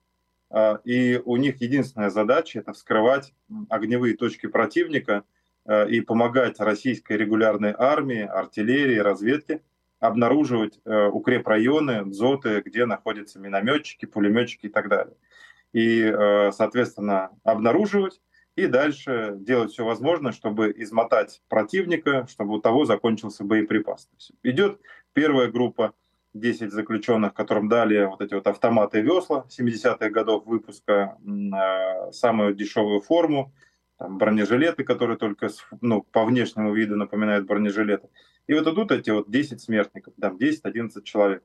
и 0.85 1.21
у 1.23 1.37
них 1.37 1.61
единственная 1.61 2.09
задача– 2.09 2.59
это 2.61 2.73
вскрывать 2.73 3.35
огневые 3.69 4.17
точки 4.17 4.47
противника– 4.47 5.25
Э, 5.33 5.39
и 5.89 6.00
помогать 6.00 6.59
российской 6.61 7.17
регулярной 7.17 7.75
армии, 7.77 8.23
артиллерии, 8.23 8.99
разведке 8.99 9.61
обнаруживать 10.00 10.81
э, 10.85 11.07
укрепрайоны, 11.09 12.07
дзоты, 12.07 12.62
где 12.65 12.87
находятся 12.87 13.39
минометчики, 13.39 14.07
пулеметчики 14.07 14.67
и 14.67 14.69
так 14.71 14.89
далее. 14.89 15.15
И, 15.73 16.03
э, 16.03 16.50
соответственно, 16.53 17.31
обнаруживать 17.45 18.21
и 18.57 18.67
дальше 18.67 19.37
делать 19.39 19.71
все 19.73 19.85
возможное, 19.85 20.33
чтобы 20.33 20.75
измотать 20.77 21.43
противника, 21.49 22.27
чтобы 22.29 22.57
у 22.57 22.61
того 22.61 22.85
закончился 22.87 23.45
боеприпас. 23.45 24.09
идет 24.43 24.81
первая 25.12 25.49
группа, 25.49 25.93
10 26.33 26.73
заключенных, 26.73 27.35
которым 27.35 27.69
дали 27.69 28.05
вот 28.05 28.21
эти 28.21 28.35
вот 28.35 28.47
автоматы 28.47 29.00
и 29.00 29.03
весла 29.03 29.47
70-х 29.49 30.11
годов 30.11 30.47
выпуска, 30.47 31.19
самую 32.12 32.55
дешевую 32.55 33.00
форму, 33.00 33.53
там, 34.00 34.16
бронежилеты, 34.16 34.83
которые 34.83 35.19
только 35.19 35.50
ну, 35.83 36.00
по 36.00 36.25
внешнему 36.25 36.73
виду 36.73 36.97
напоминают 36.97 37.47
бронежилеты. 37.47 38.09
И 38.47 38.54
вот 38.54 38.66
идут 38.66 38.92
эти 38.92 39.11
вот 39.11 39.30
10 39.30 39.61
смертников, 39.61 40.14
там 40.19 40.38
10-11 40.38 41.02
человек. 41.04 41.45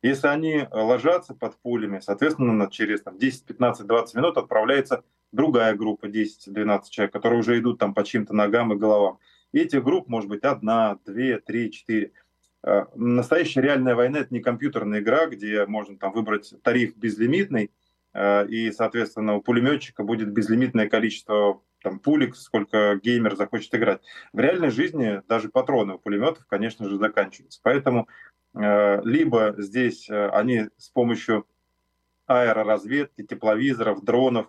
Если 0.00 0.26
они 0.26 0.66
ложатся 0.72 1.34
под 1.34 1.58
пулями, 1.58 2.00
соответственно, 2.00 2.70
через 2.70 3.02
там, 3.02 3.18
10, 3.18 3.44
15, 3.44 3.86
20 3.86 4.14
минут 4.14 4.38
отправляется 4.38 5.04
другая 5.30 5.74
группа 5.74 6.06
10-12 6.06 6.84
человек, 6.88 7.12
которые 7.12 7.40
уже 7.40 7.58
идут 7.58 7.78
там 7.78 7.92
по 7.92 8.02
чьим-то 8.02 8.34
ногам 8.34 8.72
и 8.72 8.78
головам. 8.78 9.18
И 9.52 9.58
этих 9.58 9.84
групп 9.84 10.08
может 10.08 10.30
быть 10.30 10.42
одна, 10.42 10.98
две, 11.04 11.38
три, 11.38 11.70
четыре. 11.70 12.12
А, 12.62 12.86
настоящая 12.94 13.60
реальная 13.60 13.94
война– 13.94 14.18
это 14.20 14.32
не 14.32 14.40
компьютерная 14.40 15.00
игра, 15.00 15.26
где 15.26 15.66
можно 15.66 15.98
там 15.98 16.12
выбрать 16.12 16.54
тариф 16.62 16.96
безлимитный, 16.96 17.70
а, 18.14 18.44
и, 18.44 18.72
соответственно, 18.72 19.34
у 19.34 19.42
пулеметчика 19.42 20.02
будет 20.02 20.32
безлимитное 20.32 20.88
количество 20.88 21.60
там 21.82 21.98
пулик, 21.98 22.36
сколько 22.36 22.98
геймер 23.02 23.36
захочет 23.36 23.74
играть. 23.74 24.00
В 24.32 24.38
реальной 24.38 24.70
жизни 24.70 25.22
даже 25.28 25.48
патроны 25.48 25.94
у 25.94 25.98
пулеметов, 25.98 26.46
конечно 26.46 26.88
же, 26.88 26.96
заканчиваются. 26.96 27.60
Поэтому 27.62 28.08
э, 28.54 29.02
либо 29.04 29.54
здесь 29.58 30.08
э, 30.08 30.28
они 30.28 30.68
с 30.76 30.88
помощью 30.88 31.46
аэроразведки, 32.26 33.24
тепловизоров, 33.24 34.04
дронов, 34.04 34.46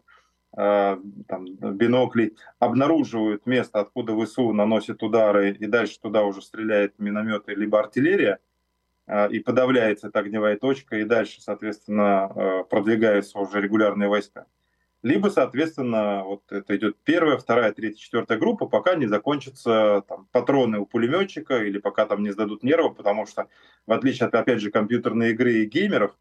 э, 0.55 0.97
там, 1.27 1.45
биноклей 1.45 2.37
обнаруживают 2.59 3.45
место, 3.45 3.79
откуда 3.79 4.13
ВСУ 4.25 4.51
наносит 4.53 5.01
удары, 5.01 5.51
и 5.51 5.65
дальше 5.65 5.99
туда 5.99 6.23
уже 6.23 6.41
стреляет 6.41 6.99
минометы 6.99 7.53
либо 7.53 7.79
артиллерия, 7.79 8.39
э, 9.07 9.31
и 9.31 9.39
подавляется 9.39 10.09
эта 10.09 10.19
огневая 10.19 10.57
точка, 10.57 10.97
и 10.97 11.05
дальше, 11.05 11.41
соответственно, 11.41 12.31
э, 12.35 12.63
продвигаются 12.69 13.39
уже 13.39 13.61
регулярные 13.61 14.09
войска 14.09 14.45
либо, 15.03 15.29
соответственно, 15.29 16.23
вот 16.23 16.43
это 16.51 16.75
идет 16.75 16.97
первая, 17.03 17.37
вторая, 17.37 17.71
третья, 17.71 17.99
четвертая 17.99 18.37
группа, 18.37 18.67
пока 18.67 18.95
не 18.95 19.07
закончатся 19.07 20.03
там, 20.07 20.27
патроны 20.31 20.79
у 20.79 20.85
пулеметчика 20.85 21.63
или 21.63 21.79
пока 21.79 22.05
там 22.05 22.21
не 22.23 22.31
сдадут 22.31 22.63
нервы, 22.63 22.93
потому 22.93 23.25
что, 23.25 23.47
в 23.87 23.93
отличие 23.93 24.27
от, 24.27 24.35
опять 24.35 24.61
же, 24.61 24.69
компьютерной 24.69 25.31
игры 25.31 25.53
и 25.53 25.65
геймеров, 25.65 26.15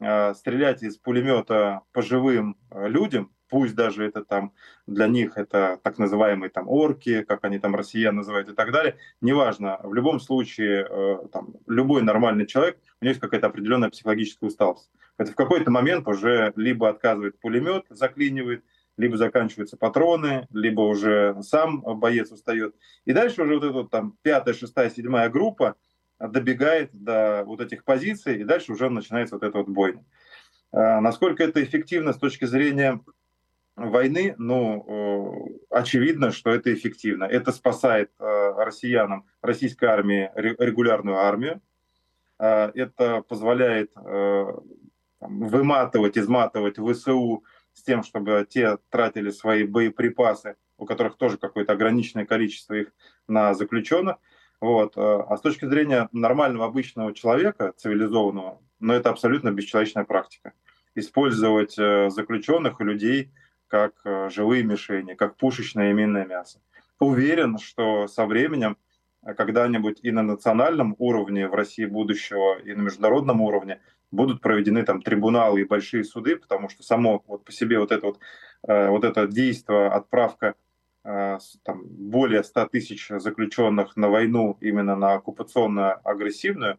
э, 0.00 0.34
стрелять 0.34 0.82
из 0.82 0.96
пулемета 0.96 1.82
по 1.92 2.00
живым 2.00 2.56
э, 2.70 2.88
людям 2.88 3.33
пусть 3.48 3.74
даже 3.74 4.04
это 4.04 4.24
там 4.24 4.52
для 4.86 5.06
них 5.06 5.36
это 5.36 5.78
так 5.82 5.98
называемые 5.98 6.50
там 6.50 6.68
орки, 6.68 7.22
как 7.22 7.44
они 7.44 7.58
там 7.58 7.74
россиян 7.74 8.14
называют 8.14 8.48
и 8.48 8.54
так 8.54 8.72
далее, 8.72 8.96
неважно, 9.20 9.78
в 9.82 9.94
любом 9.94 10.20
случае 10.20 10.86
э, 10.88 11.18
там, 11.32 11.54
любой 11.66 12.02
нормальный 12.02 12.46
человек, 12.46 12.78
у 13.00 13.04
него 13.04 13.10
есть 13.10 13.20
какая-то 13.20 13.48
определенная 13.48 13.90
психологическая 13.90 14.48
усталость. 14.48 14.90
Это 15.18 15.32
в 15.32 15.36
какой-то 15.36 15.70
момент 15.70 16.08
уже 16.08 16.52
либо 16.56 16.88
отказывает 16.88 17.38
пулемет, 17.38 17.84
заклинивает, 17.88 18.64
либо 18.96 19.16
заканчиваются 19.16 19.76
патроны, 19.76 20.46
либо 20.52 20.82
уже 20.82 21.36
сам 21.42 21.80
боец 21.80 22.30
устает. 22.30 22.74
И 23.04 23.12
дальше 23.12 23.42
уже 23.42 23.54
вот 23.54 23.64
эта 23.64 23.72
вот, 23.72 23.90
там 23.90 24.16
пятая, 24.22 24.54
шестая, 24.54 24.90
седьмая 24.90 25.28
группа 25.28 25.76
добегает 26.18 26.90
до 26.92 27.42
вот 27.44 27.60
этих 27.60 27.84
позиций, 27.84 28.40
и 28.40 28.44
дальше 28.44 28.72
уже 28.72 28.88
начинается 28.88 29.34
вот 29.34 29.42
эта 29.42 29.58
вот 29.58 29.68
бойня. 29.68 30.04
Э, 30.72 31.00
насколько 31.00 31.42
это 31.42 31.62
эффективно 31.62 32.12
с 32.12 32.18
точки 32.18 32.44
зрения 32.44 33.00
войны, 33.76 34.34
ну, 34.38 35.58
э, 35.70 35.76
очевидно, 35.76 36.30
что 36.30 36.50
это 36.50 36.72
эффективно. 36.72 37.24
Это 37.24 37.52
спасает 37.52 38.10
э, 38.18 38.52
россиянам, 38.56 39.26
российской 39.42 39.86
армии, 39.86 40.30
регулярную 40.34 41.18
армию. 41.18 41.60
Э, 42.38 42.70
это 42.74 43.22
позволяет 43.22 43.92
выматывать, 45.20 46.18
изматывать 46.18 46.76
ВСУ 46.76 47.44
с 47.72 47.82
тем, 47.82 48.02
чтобы 48.02 48.46
те 48.48 48.76
тратили 48.90 49.30
свои 49.30 49.64
боеприпасы, 49.64 50.56
у 50.76 50.84
которых 50.84 51.16
тоже 51.16 51.38
какое-то 51.38 51.72
ограниченное 51.72 52.26
количество 52.26 52.74
их 52.74 52.92
на 53.26 53.54
заключенных. 53.54 54.16
Вот. 54.60 54.92
А 54.96 55.34
с 55.34 55.40
точки 55.40 55.64
зрения 55.64 56.10
нормального 56.12 56.66
обычного 56.66 57.14
человека, 57.14 57.72
цивилизованного, 57.76 58.60
ну, 58.80 58.92
это 58.92 59.08
абсолютно 59.08 59.50
бесчеловечная 59.50 60.04
практика. 60.04 60.52
Использовать 60.94 61.74
заключенных 61.74 62.80
и 62.80 62.84
людей– 62.84 63.32
как 63.74 63.94
э, 64.04 64.30
живые 64.30 64.62
мишени, 64.62 65.14
как 65.14 65.36
пушечное 65.36 65.90
и 65.90 65.94
минное 65.94 66.24
мясо. 66.24 66.60
Уверен, 67.00 67.58
что 67.58 68.06
со 68.06 68.24
временем 68.24 68.76
э, 69.26 69.34
когда-нибудь 69.34 69.98
и 70.04 70.12
на 70.12 70.22
национальном 70.22 70.94
уровне 70.98 71.48
в 71.48 71.54
России 71.54 71.84
будущего, 71.84 72.56
и 72.60 72.72
на 72.72 72.82
международном 72.82 73.40
уровне 73.40 73.80
будут 74.12 74.40
проведены 74.40 74.84
там 74.84 75.02
трибуналы 75.02 75.62
и 75.62 75.64
большие 75.64 76.04
суды, 76.04 76.36
потому 76.36 76.68
что 76.68 76.84
само 76.84 77.24
вот 77.26 77.44
по 77.44 77.50
себе 77.50 77.80
вот 77.80 77.90
это 77.90 78.06
вот, 78.06 78.20
э, 78.68 78.88
вот 78.88 79.02
это 79.02 79.26
действие, 79.26 79.88
отправка 79.88 80.54
там, 81.02 81.82
более 81.84 82.42
100 82.42 82.68
тысяч 82.68 83.08
заключенных 83.08 83.94
на 83.94 84.08
войну, 84.08 84.56
именно 84.62 84.96
на 84.96 85.12
оккупационно-агрессивную, 85.14 86.78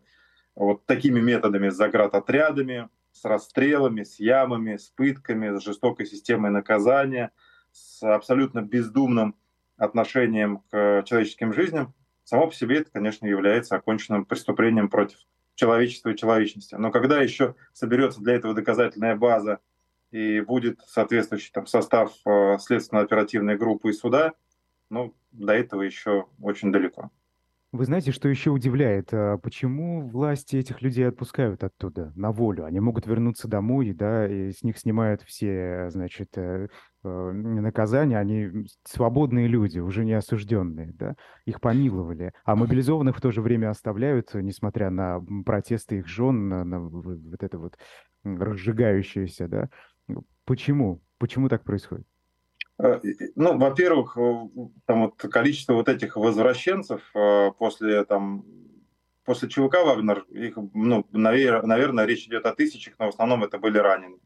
вот 0.56 0.86
такими 0.88 1.20
методами, 1.20 1.70
с 1.70 1.76
заградотрядами, 1.76 2.90
с 3.16 3.24
расстрелами, 3.24 4.04
с 4.04 4.20
ямами, 4.20 4.76
с 4.76 4.90
пытками, 4.90 5.58
с 5.58 5.64
жестокой 5.64 6.06
системой 6.06 6.52
наказания, 6.52 7.32
с 7.72 8.04
абсолютно 8.04 8.62
бездумным 8.62 9.36
отношением 9.78 10.64
к 10.70 11.04
человеческим 11.06 11.54
жизням, 11.54 11.94
само 12.26 12.48
по 12.48 12.54
себе 12.54 12.80
это, 12.80 12.92
конечно, 12.92 13.26
является 13.26 13.76
оконченным 13.76 14.26
преступлением 14.26 14.90
против 14.90 15.20
человечества 15.56 16.10
и 16.10 16.18
человечности. 16.18 16.76
Но 16.76 16.92
когда 16.92 17.22
еще 17.22 17.56
соберется 17.72 18.22
для 18.22 18.36
этого 18.36 18.54
доказательная 18.54 19.16
база 19.16 19.60
и 20.12 20.42
будет 20.42 20.82
соответствующий 20.86 21.52
там, 21.54 21.68
состав 21.68 22.12
э, 22.26 22.58
следственно-оперативной 22.60 23.58
группы 23.58 23.92
и 23.92 23.94
суда, 23.94 24.34
ну, 24.90 25.16
до 25.32 25.54
этого 25.54 25.84
еще 25.84 26.28
очень 26.42 26.72
далеко. 26.72 27.12
Вы 27.72 27.84
знаете, 27.84 28.12
что 28.12 28.30
еще 28.30 28.52
удивляет? 28.52 29.10
А 29.14 29.38
почему 29.38 30.08
власти 30.08 30.56
этих 30.56 30.82
людей 30.82 31.08
отпускают 31.08 31.64
оттуда 31.64 32.14
на 32.16 32.32
волю? 32.32 32.64
Они 32.64 32.80
могут 32.80 33.06
вернуться 33.06 33.50
домой, 33.50 33.92
да, 33.94 34.28
и 34.28 34.52
с 34.52 34.64
них 34.64 34.78
снимают 34.78 35.24
все, 35.24 35.90
значит, 35.90 36.38
э, 36.38 36.70
э, 37.04 37.32
наказания. 37.32 38.18
Они 38.18 38.68
свободные 38.86 39.48
люди, 39.48 39.80
уже 39.80 40.06
не 40.06 40.14
осужденные, 40.14 40.94
да, 40.94 41.16
их 41.46 41.60
помиловали. 41.60 42.32
А 42.46 42.56
мобилизованных 42.56 43.18
в 43.18 43.22
то 43.22 43.32
же 43.32 43.42
время 43.42 43.70
оставляют, 43.72 44.34
несмотря 44.36 44.90
на 44.90 45.20
протесты 45.46 45.98
их 45.98 46.08
жен, 46.08 46.48
на, 46.48 46.64
на 46.64 46.80
вот 46.80 47.44
это 47.44 47.60
вот 47.60 47.78
разжигающееся, 48.24 49.50
да. 49.50 49.70
Почему? 50.46 51.02
Почему 51.18 51.50
так 51.50 51.64
происходит? 51.64 52.08
Э, 52.78 53.00
ну, 53.36 53.58
во-первых, 53.58 54.18
э, 54.18 54.48
там 54.86 55.06
вот 55.06 55.16
количество 55.16 55.74
вот 55.74 55.90
этих 55.90 56.18
возвращенцев 56.18 57.02
э, 57.16 57.52
после 57.58 58.04
там 58.06 58.46
после 59.24 59.50
ЧВК 59.50 59.84
Вагнер, 59.84 60.20
их, 60.30 60.58
ну, 60.74 61.06
наверное, 61.12 62.06
речь 62.06 62.28
идет 62.28 62.46
о 62.46 62.54
тысячах, 62.54 62.94
но 63.00 63.08
в 63.08 63.10
основном 63.10 63.44
это 63.44 63.58
были 63.58 63.80
раненые. 63.80 64.20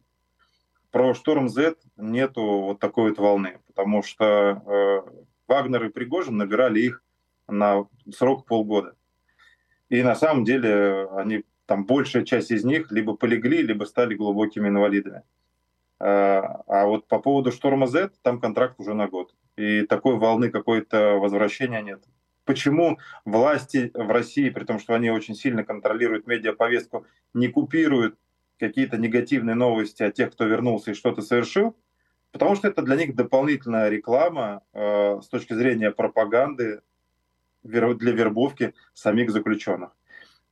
Про 0.91 1.13
Шторм 1.13 1.48
Z 1.48 1.75
нету 1.96 2.41
вот 2.41 2.79
такой 2.79 3.10
вот 3.10 3.20
волны, 3.20 3.60
потому 3.68 4.03
что 4.03 4.25
э, 4.25 5.01
Вагнер 5.48 5.86
и 5.86 5.89
Пригожин 5.89 6.38
набирали 6.38 6.82
их 6.82 7.03
на 7.48 7.86
срок 8.12 8.46
полгода. 8.46 8.96
И 9.88 10.03
на 10.03 10.15
самом 10.15 10.44
деле 10.44 11.08
они, 11.15 11.44
там 11.65 11.86
большая 11.86 12.25
часть 12.25 12.51
из 12.51 12.63
них 12.65 12.91
либо 12.91 13.15
полегли, 13.15 13.62
либо 13.62 13.86
стали 13.86 14.15
глубокими 14.15 14.68
инвалидами. 14.68 15.24
А, 16.00 16.63
а 16.68 16.86
вот 16.86 17.08
по 17.08 17.20
поводу 17.20 17.51
шторма 17.51 17.88
Z, 17.88 18.12
там 18.22 18.39
контракт 18.39 18.75
уже 18.79 18.94
на 18.94 19.08
год. 19.08 19.36
И 19.58 19.84
такой 19.84 20.15
волны 20.15 20.50
какой-то 20.50 21.15
возвращения 21.20 21.82
нет. 21.82 22.03
почему 22.46 22.98
власти 23.25 23.91
в 23.94 24.10
России, 24.10 24.50
при 24.50 24.63
том, 24.63 24.79
что 24.79 24.96
они 24.96 25.12
очень 25.12 25.36
сильно 25.36 25.63
контролируют 25.63 26.25
медиаповестку, 26.25 27.06
не 27.34 27.48
купируют 27.48 28.18
какие-то 28.58 28.98
негативные 28.98 29.56
новости 29.56 30.01
о 30.03 30.12
тех, 30.12 30.32
кто 30.32 30.46
вернулся 30.46 30.91
и 30.91 30.96
что-то 30.96 31.22
совершил, 31.22 31.75
потому 32.32 32.56
что 32.56 32.68
это 32.68 32.82
для 32.82 32.96
них 32.96 33.15
дополнительная 33.15 33.89
реклама 33.89 34.63
э, 34.74 35.20
с 35.22 35.27
точки 35.27 35.53
зрения 35.53 35.91
пропаганды 35.91 36.82
для 37.63 38.12
вербовки 38.12 38.74
самих 38.94 39.32
заключенных. 39.32 39.91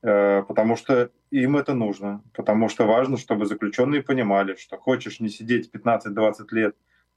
Э, 0.04 0.44
потому 0.44 0.76
что 0.76 1.10
им 1.32 1.58
это 1.58 1.74
нужно, 1.74 2.24
потому 2.34 2.70
что 2.70 2.86
важно, 2.86 3.18
чтобы 3.18 3.46
заключенные 3.46 4.04
понимали, 4.04 4.56
что 4.56 4.78
хочешь 4.78 5.20
не 5.20 5.30
сидеть 5.30 5.72
15-20 5.74 6.34
лет, 6.52 6.76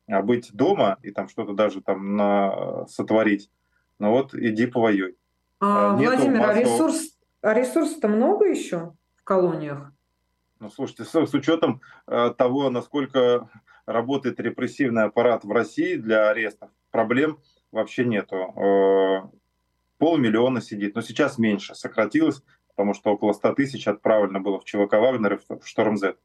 а 0.08 0.22
быть 0.22 0.50
дома 0.52 0.98
и 1.02 1.10
там 1.10 1.28
что-то 1.28 1.52
даже 1.52 1.82
там 1.82 2.16
на, 2.16 2.86
сотворить, 2.86 3.50
ну 3.98 4.10
вот 4.10 4.34
иди 4.34 4.66
повоюй. 4.66 5.16
А, 5.60 5.96
Нету 5.96 6.12
Владимир, 6.12 6.38
массового... 6.40 6.58
а 6.58 6.62
ресурс, 6.62 7.18
а 7.42 7.54
ресурсов-то 7.54 8.08
много 8.08 8.46
еще 8.46 8.94
в 9.16 9.24
колониях? 9.24 9.92
Ну, 10.58 10.70
слушайте, 10.70 11.04
с, 11.04 11.14
с 11.14 11.34
учетом 11.34 11.82
э, 12.06 12.32
того, 12.36 12.70
насколько 12.70 13.48
работает 13.84 14.40
репрессивный 14.40 15.04
аппарат 15.04 15.44
в 15.44 15.50
России 15.52 15.96
для 15.96 16.30
арестов, 16.30 16.70
проблем 16.90 17.38
вообще 17.72 18.04
нету. 18.04 18.36
Э, 18.56 19.28
полмиллиона 19.98 20.62
сидит, 20.62 20.94
но 20.94 21.02
сейчас 21.02 21.38
меньше, 21.38 21.74
сократилось, 21.74 22.42
потому 22.80 22.94
что 22.94 23.12
около 23.12 23.34
100 23.34 23.52
тысяч 23.56 23.86
отправлено 23.86 24.40
было 24.40 24.58
в 24.58 24.64
ЧВК 24.64 24.94
Вагнер 24.94 25.34
и 25.34 25.36
в 25.36 25.66
Шторм 25.66 25.98
З. 25.98 26.16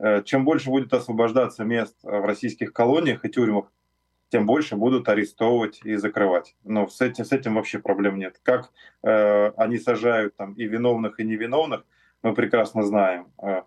Э, 0.00 0.24
чем 0.24 0.44
больше 0.44 0.70
будет 0.70 0.92
освобождаться 0.92 1.62
мест 1.62 1.94
в 2.02 2.26
российских 2.26 2.72
колониях 2.72 3.24
и 3.24 3.28
тюрьмах, 3.28 3.72
тем 4.28 4.44
больше 4.44 4.74
будут 4.74 5.08
арестовывать 5.08 5.78
и 5.84 5.94
закрывать. 5.94 6.56
Но 6.64 6.88
с 6.88 7.00
этим, 7.00 7.24
с 7.24 7.30
этим 7.30 7.54
вообще 7.54 7.78
проблем 7.78 8.18
нет. 8.18 8.40
Как 8.42 8.72
э, 9.04 9.52
они 9.56 9.78
сажают 9.78 10.34
там 10.34 10.54
и 10.54 10.64
виновных, 10.64 11.20
и 11.20 11.24
невиновных, 11.24 11.84
мы 12.24 12.34
прекрасно 12.34 12.82
знаем. 12.82 13.28
Э, 13.40 13.62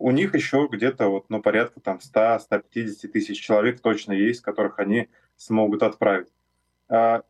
у 0.00 0.10
них 0.10 0.34
еще 0.34 0.68
где-то 0.68 1.06
вот, 1.06 1.26
ну, 1.30 1.40
порядка 1.40 1.78
там 1.78 1.98
100-150 1.98 3.06
тысяч 3.06 3.40
человек 3.40 3.80
точно 3.80 4.14
есть, 4.14 4.40
которых 4.40 4.80
они 4.80 5.10
смогут 5.36 5.84
отправить. 5.84 6.32
А, 6.88 7.22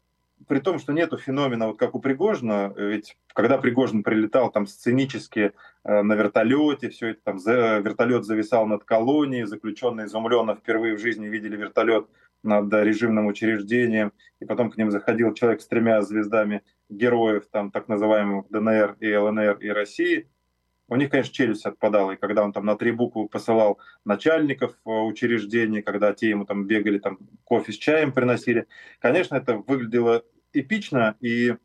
при 0.46 0.60
том, 0.60 0.78
что 0.78 0.92
нету 0.92 1.16
феномена, 1.16 1.68
вот 1.68 1.78
как 1.78 1.94
у 1.94 2.00
Пригожина, 2.00 2.72
ведь 2.76 3.16
когда 3.28 3.58
Пригожин 3.58 4.02
прилетал 4.02 4.50
там 4.50 4.66
сценически 4.66 5.52
э, 5.84 6.02
на 6.02 6.12
вертолете, 6.14 6.90
все 6.90 7.08
это 7.08 7.20
там, 7.24 7.38
за, 7.38 7.78
вертолет 7.78 8.24
зависал 8.24 8.66
над 8.66 8.84
колонией, 8.84 9.46
заключенные 9.46 10.06
изумленно 10.06 10.54
впервые 10.54 10.96
в 10.96 11.00
жизни 11.00 11.26
видели 11.26 11.56
вертолет 11.56 12.06
над 12.42 12.72
режимным 12.72 13.26
учреждением, 13.26 14.12
и 14.40 14.44
потом 14.44 14.70
к 14.70 14.76
ним 14.76 14.90
заходил 14.90 15.34
человек 15.34 15.60
с 15.60 15.66
тремя 15.66 16.02
звездами 16.02 16.62
героев, 16.88 17.46
там 17.50 17.70
так 17.70 17.88
называемых 17.88 18.46
ДНР 18.50 18.96
и 19.00 19.16
ЛНР 19.16 19.58
и 19.58 19.68
России, 19.70 20.28
у 20.88 20.96
них, 20.96 21.10
конечно, 21.10 21.34
челюсть 21.34 21.66
отпадала, 21.66 22.12
и 22.12 22.16
когда 22.16 22.44
он 22.44 22.52
там 22.52 22.64
на 22.64 22.76
три 22.76 22.92
буквы 22.92 23.28
посылал 23.28 23.78
начальников 24.04 24.72
э, 24.84 24.90
учреждений, 24.90 25.82
когда 25.82 26.12
те 26.12 26.30
ему 26.30 26.44
там 26.44 26.66
бегали, 26.66 26.98
там 26.98 27.18
кофе 27.44 27.72
с 27.72 27.76
чаем 27.76 28.12
приносили, 28.12 28.66
конечно, 29.00 29.36
это 29.36 29.56
выглядело 29.56 30.22
эпично, 30.52 31.16
и 31.20 31.56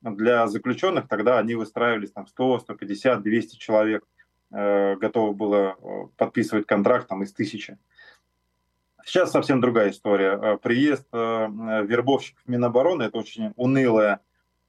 для 0.00 0.46
заключенных 0.48 1.08
тогда 1.08 1.38
они 1.38 1.54
выстраивались 1.54 2.12
там 2.12 2.26
100, 2.26 2.60
150, 2.60 3.22
200 3.22 3.56
человек, 3.56 4.04
э, 4.50 4.96
готово 4.96 5.32
было 5.32 5.76
э, 5.78 6.06
подписывать 6.16 6.66
контракт 6.66 7.08
там 7.08 7.22
из 7.22 7.32
тысячи. 7.32 7.78
Сейчас 9.04 9.30
совсем 9.30 9.60
другая 9.60 9.90
история. 9.90 10.38
Э, 10.40 10.58
приезд 10.58 11.06
э, 11.12 11.16
вербовщиков 11.18 12.42
Минобороны– 12.46 13.02
это 13.04 13.18
очень 13.18 13.52
унылое 13.56 14.20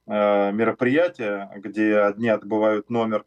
э, 0.06 0.52
мероприятие, 0.52 1.50
где 1.56 1.98
одни 1.98 2.28
отбывают 2.28 2.90
номер, 2.90 3.24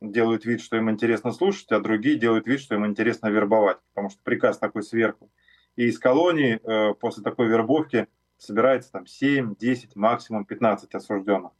делают 0.00 0.44
вид, 0.44 0.60
что 0.60 0.76
им 0.76 0.90
интересно 0.90 1.32
слушать, 1.32 1.70
а 1.72 1.80
другие 1.80 2.16
делают 2.16 2.46
вид, 2.46 2.60
что 2.60 2.74
им 2.74 2.86
интересно 2.86 3.28
вербовать, 3.28 3.78
потому 3.94 4.10
что 4.10 4.20
приказ 4.22 4.58
такой 4.58 4.82
сверху. 4.82 5.30
И 5.76 5.86
из 5.86 5.98
колонии 5.98 6.60
после 6.94 7.22
такой 7.22 7.46
вербовки 7.46 8.08
собирается 8.36 8.92
там 8.92 9.06
7, 9.06 9.56
10, 9.56 9.96
максимум 9.96 10.44
15 10.44 10.94
осужденных. 10.94 11.52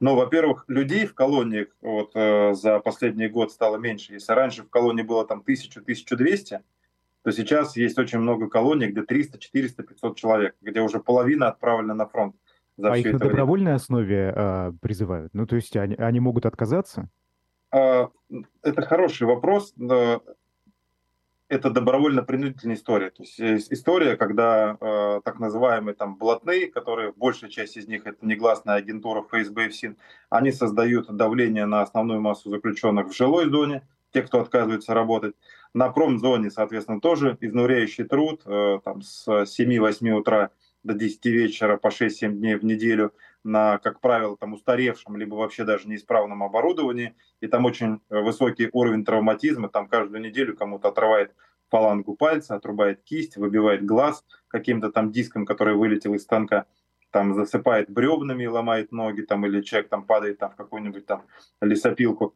Но, 0.00 0.16
во-первых, 0.16 0.64
людей 0.68 1.06
в 1.06 1.14
колониях 1.14 1.68
вот, 1.80 2.12
за 2.14 2.80
последний 2.80 3.28
год 3.28 3.52
стало 3.52 3.76
меньше. 3.76 4.14
Если 4.14 4.32
раньше 4.32 4.62
в 4.62 4.70
колонии 4.70 5.02
было 5.02 5.26
там 5.26 5.44
1000-1200, 5.46 6.60
то 7.22 7.30
сейчас 7.30 7.76
есть 7.76 7.98
очень 7.98 8.18
много 8.18 8.48
колоний, 8.48 8.86
где 8.88 9.02
300, 9.02 9.38
400, 9.38 9.82
500 9.82 10.16
человек, 10.16 10.56
где 10.60 10.80
уже 10.80 10.98
половина 11.00 11.48
отправлена 11.48 11.94
на 11.94 12.06
фронт. 12.06 12.34
За 12.76 12.92
а 12.92 12.96
их 12.96 13.04
на 13.04 13.18
время. 13.18 13.30
добровольной 13.30 13.74
основе 13.74 14.32
а, 14.34 14.72
призывают? 14.80 15.32
Ну, 15.34 15.46
то 15.46 15.56
есть 15.56 15.76
они, 15.76 15.94
они 15.94 16.20
могут 16.20 16.46
отказаться? 16.46 17.10
А, 17.72 18.10
это 18.62 18.82
хороший 18.82 19.26
вопрос. 19.26 19.74
Это 21.48 21.68
добровольно-принудительная 21.68 22.76
история. 22.76 23.10
То 23.10 23.22
есть, 23.22 23.38
есть 23.38 23.72
история, 23.72 24.16
когда 24.16 24.78
э, 24.80 25.20
так 25.22 25.38
называемые 25.38 25.94
там 25.94 26.16
блатные, 26.16 26.66
которые 26.66 27.12
большая 27.12 27.50
часть 27.50 27.76
из 27.76 27.86
них 27.86 28.06
это 28.06 28.24
негласная 28.24 28.76
агентура 28.76 29.20
ФСБ 29.20 29.66
и 29.66 29.68
ФСИН, 29.68 29.98
они 30.30 30.50
создают 30.50 31.14
давление 31.14 31.66
на 31.66 31.82
основную 31.82 32.22
массу 32.22 32.48
заключенных 32.48 33.08
в 33.08 33.14
жилой 33.14 33.50
зоне, 33.50 33.86
те, 34.12 34.22
кто 34.22 34.40
отказывается 34.40 34.94
работать. 34.94 35.34
На 35.74 35.90
промзоне, 35.90 36.50
соответственно, 36.50 37.02
тоже 37.02 37.36
изнуряющий 37.38 38.04
труд, 38.04 38.40
э, 38.46 38.78
там 38.82 39.02
с 39.02 39.44
7-8 39.44 40.10
утра 40.10 40.52
до 40.84 40.94
10 40.94 41.26
вечера 41.26 41.76
по 41.76 41.88
6-7 41.88 42.32
дней 42.32 42.54
в 42.54 42.64
неделю 42.64 43.12
на, 43.44 43.78
как 43.78 44.00
правило, 44.00 44.36
там 44.36 44.52
устаревшем, 44.52 45.16
либо 45.16 45.34
вообще 45.34 45.64
даже 45.64 45.88
неисправном 45.88 46.42
оборудовании. 46.42 47.14
И 47.40 47.46
там 47.46 47.64
очень 47.64 48.00
высокий 48.08 48.68
уровень 48.72 49.04
травматизма, 49.04 49.68
там 49.68 49.88
каждую 49.88 50.22
неделю 50.22 50.56
кому-то 50.56 50.88
отрывает 50.88 51.34
фалангу 51.70 52.14
пальца, 52.14 52.54
отрубает 52.54 53.02
кисть, 53.02 53.36
выбивает 53.36 53.84
глаз 53.84 54.24
каким-то 54.48 54.92
там 54.92 55.10
диском, 55.10 55.46
который 55.46 55.74
вылетел 55.74 56.14
из 56.14 56.22
станка, 56.22 56.66
там 57.10 57.34
засыпает 57.34 57.90
бревнами, 57.90 58.46
ломает 58.46 58.92
ноги, 58.92 59.22
там, 59.22 59.46
или 59.46 59.62
человек 59.62 59.88
там 59.88 60.04
падает 60.04 60.38
там, 60.38 60.50
в 60.50 60.56
какую-нибудь 60.56 61.06
там 61.06 61.24
лесопилку 61.60 62.34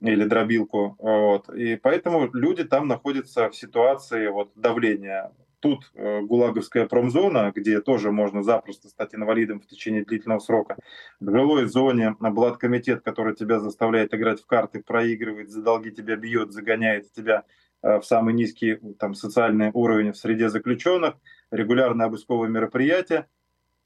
или 0.00 0.24
дробилку. 0.24 0.96
Вот. 0.98 1.48
И 1.50 1.76
поэтому 1.76 2.30
люди 2.32 2.64
там 2.64 2.86
находятся 2.86 3.50
в 3.50 3.56
ситуации 3.56 4.28
вот, 4.28 4.52
давления. 4.54 5.32
Тут 5.66 5.90
э, 5.94 6.20
гулаговская 6.20 6.86
промзона, 6.86 7.50
где 7.52 7.80
тоже 7.80 8.12
можно 8.12 8.44
запросто 8.44 8.86
стать 8.86 9.16
инвалидом 9.16 9.58
в 9.58 9.66
течение 9.66 10.04
длительного 10.04 10.38
срока. 10.38 10.76
В 11.18 11.28
жилой 11.28 11.64
зоне 11.64 12.14
блаткомитет, 12.20 13.02
который 13.02 13.34
тебя 13.34 13.58
заставляет 13.58 14.14
играть 14.14 14.40
в 14.40 14.46
карты, 14.46 14.80
проигрывает, 14.80 15.50
за 15.50 15.62
долги 15.62 15.90
тебя 15.90 16.14
бьет, 16.14 16.52
загоняет 16.52 17.10
тебя 17.10 17.42
э, 17.82 17.98
в 17.98 18.04
самый 18.04 18.32
низкий 18.32 18.76
там, 19.00 19.14
социальный 19.14 19.72
уровень 19.74 20.12
в 20.12 20.16
среде 20.16 20.50
заключенных, 20.50 21.16
регулярные 21.50 22.06
обысковые 22.06 22.48
мероприятия. 22.48 23.26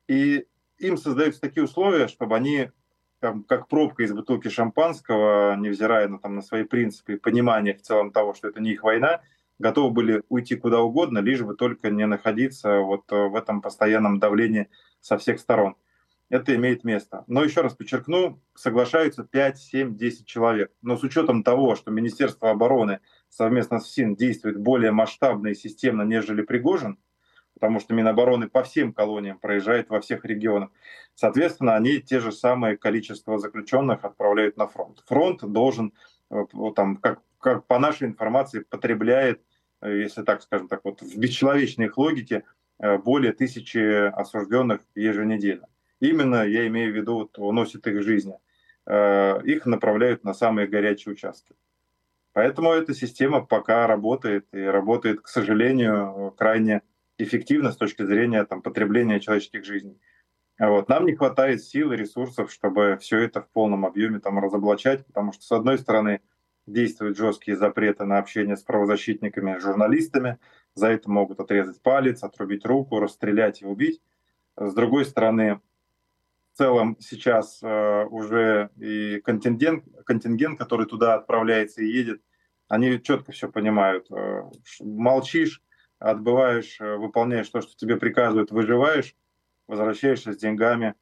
И 0.07 0.45
им 0.77 0.99
создаются 0.99 1.41
такие 1.41 1.65
условия, 1.65 2.09
чтобы 2.09 2.37
они 2.37 2.69
там, 3.21 3.43
как 3.43 3.69
пробка 3.69 4.03
из 4.03 4.13
бутылки 4.13 4.49
шампанского, 4.49 5.57
невзирая 5.57 6.09
на, 6.09 6.19
там, 6.19 6.35
на 6.35 6.43
свои 6.43 6.65
принципы 6.65 7.15
и 7.15 7.19
понимание 7.19 7.73
в 7.73 7.81
целом 7.81 8.13
того, 8.13 8.35
что 8.35 8.49
это 8.49 8.61
не 8.61 8.73
их 8.73 8.83
война, 8.83 9.23
готовы 9.61 9.91
были 9.91 10.23
уйти 10.29 10.57
куда 10.57 10.81
угодно, 10.81 11.19
лишь 11.19 11.43
бы 11.43 11.55
только 11.55 11.91
не 11.91 12.07
находиться 12.07 12.81
вот 12.81 13.05
э, 13.13 13.29
в 13.29 13.37
этом 13.37 13.61
постоянном 13.61 14.19
давлении 14.19 14.69
со 15.01 15.19
всех 15.19 15.39
сторон. 15.39 15.77
Это 16.31 16.55
имеет 16.55 16.85
место. 16.85 17.25
Но 17.27 17.45
еще 17.45 17.61
раз 17.61 17.75
подчеркну, 17.75 18.41
соглашаются 18.55 19.25
5, 19.25 19.59
7, 19.59 19.97
10 19.97 20.27
человек. 20.27 20.73
Но 20.81 20.97
с 20.97 21.03
учетом 21.03 21.43
того, 21.43 21.75
что 21.75 21.91
Министерство 21.91 22.51
обороны 22.51 23.01
совместно 23.29 23.81
с 23.81 23.85
ФСИН 23.85 24.17
действует 24.17 24.57
более 24.57 24.93
масштабно 24.93 25.49
и 25.49 25.55
системно, 25.55 26.03
нежели 26.03 26.43
Пригожин, 26.43 26.99
потому 27.55 27.81
что 27.81 27.95
Минобороны 27.95 28.49
по 28.49 28.63
всем 28.63 28.93
колониям 28.93 29.39
проезжает 29.39 29.91
во 29.91 30.01
всех 30.01 30.25
регионах. 30.25 30.71
Соответственно, 31.15 31.75
они 31.75 32.01
те 32.01 32.21
же 32.21 32.33
самые 32.33 32.79
количество 32.79 33.37
заключенных 33.39 34.05
отправляют 34.05 34.57
на 34.57 34.69
фронт. 34.69 35.03
Фронт 35.07 35.43
должен, 35.43 35.93
э, 36.31 36.45
там, 36.77 36.97
как, 36.97 37.21
как 37.41 37.67
по 37.67 37.79
нашей 37.79 38.07
информации, 38.07 38.61
потребляет, 38.61 39.43
если 39.83 40.23
так 40.23 40.43
скажем 40.43 40.69
так, 40.69 40.81
вот 40.85 41.03
в 41.03 41.19
бесчеловечной 41.19 41.87
их 41.87 41.99
логике, 41.99 42.45
э, 42.79 42.99
более 42.99 43.33
тысячи 43.33 44.09
осужденных 44.09 44.81
еженедельно. 44.95 45.69
Именно 46.01 46.47
я 46.47 46.67
имею 46.67 46.93
в 46.93 46.97
виду, 46.97 47.15
вот, 47.15 47.39
уносит 47.39 47.87
их 47.87 48.03
жизни. 48.03 48.39
Их 48.87 49.67
направляют 49.67 50.25
на 50.25 50.33
самые 50.33 50.67
горячие 50.67 51.13
участки. 51.13 51.55
Поэтому 52.33 52.73
эта 52.73 52.95
система 52.95 53.45
пока 53.45 53.87
работает, 53.87 54.47
и 54.53 54.63
работает, 54.63 55.21
к 55.21 55.29
сожалению, 55.29 56.35
крайне 56.39 56.83
эффективно 57.19 57.73
с 57.73 57.77
точки 57.77 58.03
зрения 58.05 58.45
там, 58.45 58.63
потребления 58.63 59.21
человеческих 59.21 59.65
жизней. 59.65 60.01
Вот. 60.59 60.89
Нам 60.89 61.07
не 61.07 61.15
хватает 61.15 61.63
сил 61.63 61.93
и 61.93 61.97
ресурсов, 61.97 62.53
чтобы 62.53 62.99
все 63.01 63.19
это 63.19 63.43
в 63.43 63.49
полном 63.51 63.85
объеме 63.85 64.21
там 64.21 64.39
разоблачать, 64.39 65.05
потому 65.07 65.33
что, 65.33 65.43
с 65.43 65.53
одной 65.53 65.79
стороны, 65.79 66.21
действуют 66.73 67.17
жесткие 67.17 67.57
запреты 67.57 68.05
на 68.05 68.19
общение 68.19 68.57
с 68.57 68.63
правозащитниками, 68.63 69.59
журналистами, 69.59 70.39
за 70.75 70.89
это 70.89 71.11
могут 71.11 71.41
отрезать 71.41 71.83
палец, 71.83 72.23
отрубить 72.23 72.65
руку, 72.65 73.01
расстрелять 73.01 73.63
и 73.63 73.67
убить. 73.67 74.01
С 74.57 74.73
другой 74.75 75.05
стороны, 75.05 75.61
в 76.53 76.59
целом 76.59 76.97
сейчас 77.01 77.61
э, 77.63 78.05
уже 78.05 78.71
и 78.77 79.21
контингент, 79.25 79.85
контингент, 80.05 80.59
который 80.59 80.87
туда 80.87 81.15
отправляется 81.15 81.83
и 81.83 81.87
едет, 81.87 82.23
они 82.69 83.01
четко 83.03 83.33
все 83.33 83.51
понимают. 83.51 84.11
Э, 84.11 84.43
молчишь, 84.81 85.63
отбываешь, 85.99 86.81
э, 86.81 86.97
выполняешь 86.97 87.49
то, 87.49 87.61
что 87.61 87.77
тебе 87.77 87.97
приказывают, 87.97 88.51
выживаешь, 88.51 89.15
возвращаешься 89.67 90.33
с 90.33 90.37
деньгами 90.37 90.95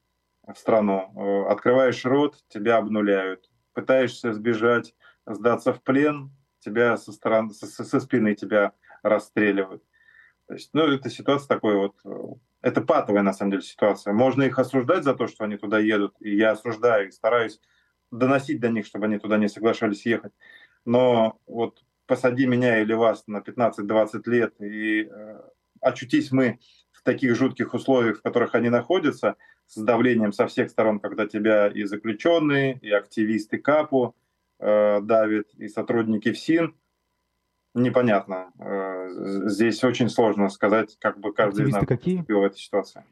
в 0.46 0.57
страну, 0.57 1.12
э, 1.14 1.50
открываешь 1.50 2.04
рот, 2.04 2.37
тебя 2.48 2.76
обнуляют, 2.78 3.50
пытаешься 3.74 4.33
сбежать, 4.33 4.94
сдаться 5.34 5.72
в 5.72 5.82
плен, 5.82 6.30
тебя 6.60 6.96
со 6.96 7.12
стороны, 7.12 7.52
со, 7.54 7.66
со 7.66 8.00
спины 8.00 8.34
тебя 8.34 8.72
расстреливают. 9.02 9.82
То 10.46 10.54
есть, 10.54 10.70
ну, 10.72 10.82
это 10.82 11.10
ситуация 11.10 11.46
такой 11.46 11.76
вот, 11.76 11.96
э, 12.04 12.34
это 12.62 12.80
патовая 12.80 13.22
на 13.22 13.32
самом 13.32 13.52
деле 13.52 13.62
ситуация. 13.62 14.12
Можно 14.12 14.44
их 14.44 14.58
осуждать 14.58 15.04
за 15.04 15.14
то, 15.14 15.26
что 15.26 15.44
они 15.44 15.56
туда 15.56 15.78
едут, 15.78 16.16
и 16.20 16.34
я 16.34 16.52
осуждаю 16.52 17.08
и 17.08 17.12
стараюсь 17.12 17.60
доносить 18.10 18.60
до 18.60 18.70
них, 18.70 18.86
чтобы 18.86 19.06
они 19.06 19.18
туда 19.18 19.36
не 19.36 19.48
соглашались 19.48 20.06
ехать. 20.06 20.32
Но 20.84 21.38
вот 21.46 21.84
посади 22.06 22.46
меня 22.46 22.80
или 22.80 22.94
вас 22.94 23.24
на 23.26 23.38
15-20 23.38 24.22
лет, 24.30 24.54
и 24.60 25.02
э, 25.02 25.40
очутись 25.82 26.32
мы 26.32 26.58
в 26.92 27.02
таких 27.02 27.36
жутких 27.36 27.74
условиях, 27.74 28.18
в 28.18 28.22
которых 28.22 28.54
они 28.54 28.70
находятся, 28.70 29.36
с 29.66 29.76
давлением 29.76 30.32
со 30.32 30.46
всех 30.46 30.70
сторон, 30.70 30.98
когда 30.98 31.26
тебя 31.26 31.68
и 31.68 31.84
заключенные, 31.84 32.78
и 32.80 32.90
активисты 32.90 33.58
КАПу 33.58 34.16
э, 34.59 35.01
давят, 35.01 35.53
и 35.55 35.68
сотрудники 35.68 36.33
ФСИН, 36.33 36.75
непонятно. 37.75 38.53
Э, 38.59 39.09
здесь 39.49 39.83
очень 39.85 40.09
сложно 40.09 40.49
сказать, 40.49 40.97
как 40.99 41.18
бы 41.18 41.33
каждый 41.33 41.62
Активисты 41.62 41.71
из 41.71 41.88
нас 41.88 41.88
какие? 41.88 42.16
поступил 42.16 42.40
в 42.40 42.44
этой 42.44 42.59
ситуации. 42.59 43.05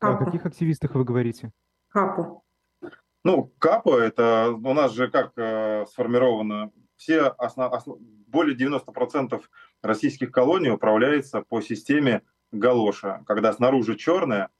О 0.00 0.12
Капу. 0.12 0.24
каких 0.24 0.46
активистах 0.46 0.94
вы 0.94 1.04
говорите? 1.04 1.52
Капу. 1.88 2.42
Ну, 3.22 3.52
КАПа 3.58 3.98
это 3.98 4.50
у 4.50 4.72
нас 4.72 4.92
же 4.92 5.10
как 5.10 5.32
э, 5.36 5.84
сформировано 5.86 6.72
все 6.96 7.22
основ, 7.22 7.72
основ, 7.72 7.98
более 8.26 8.56
90% 8.56 9.42
российских 9.82 10.30
колоний 10.30 10.70
управляется 10.70 11.42
по 11.42 11.60
системе 11.60 12.22
галоша, 12.52 13.22
когда 13.26 13.52
снаружи 13.52 13.96
черная 13.96 14.50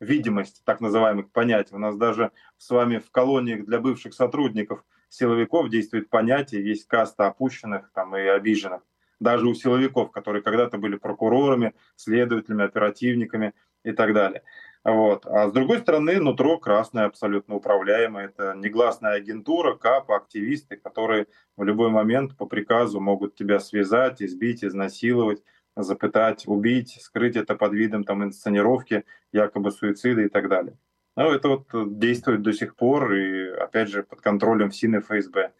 видимость 0.00 0.62
так 0.64 0.80
называемых 0.80 1.30
понятий. 1.30 1.74
У 1.74 1.78
нас 1.78 1.96
даже 1.96 2.32
с 2.56 2.70
вами 2.70 2.98
в 2.98 3.10
колониях 3.10 3.64
для 3.64 3.80
бывших 3.80 4.14
сотрудников 4.14 4.84
силовиков 5.10 5.68
действует 5.68 6.08
понятие, 6.08 6.66
есть 6.66 6.86
каста 6.86 7.26
опущенных 7.26 7.90
там, 7.92 8.16
и 8.16 8.20
обиженных. 8.20 8.80
Даже 9.18 9.46
у 9.46 9.54
силовиков, 9.54 10.10
которые 10.12 10.42
когда-то 10.42 10.78
были 10.78 10.96
прокурорами, 10.96 11.74
следователями, 11.96 12.64
оперативниками 12.64 13.52
и 13.84 13.92
так 13.92 14.14
далее. 14.14 14.42
Вот. 14.82 15.26
А 15.26 15.48
с 15.48 15.52
другой 15.52 15.80
стороны, 15.80 16.18
нутро 16.20 16.58
красное, 16.58 17.04
абсолютно 17.04 17.56
управляемое. 17.56 18.26
Это 18.26 18.54
негласная 18.56 19.12
агентура, 19.12 19.74
КАП, 19.74 20.12
активисты, 20.12 20.76
которые 20.76 21.26
в 21.56 21.64
любой 21.64 21.90
момент 21.90 22.34
по 22.36 22.46
приказу 22.46 22.98
могут 22.98 23.34
тебя 23.34 23.60
связать, 23.60 24.22
избить, 24.22 24.64
изнасиловать, 24.64 25.42
запытать, 25.76 26.44
убить, 26.46 26.98
скрыть 27.02 27.36
это 27.36 27.56
под 27.56 27.74
видом 27.74 28.04
там, 28.04 28.24
инсценировки, 28.24 29.04
якобы 29.32 29.70
суицида 29.70 30.22
и 30.22 30.28
так 30.28 30.48
далее. 30.48 30.78
Ну, 31.20 31.32
это 31.32 31.48
вот 31.50 31.98
действует 31.98 32.40
до 32.40 32.54
сих 32.54 32.74
пор, 32.76 33.12
и 33.12 33.50
опять 33.50 33.90
же 33.90 34.02
под 34.02 34.22
контролем 34.22 34.70
ФСИН 34.70 34.96
и 34.96 35.00
ФСБ. 35.00 35.52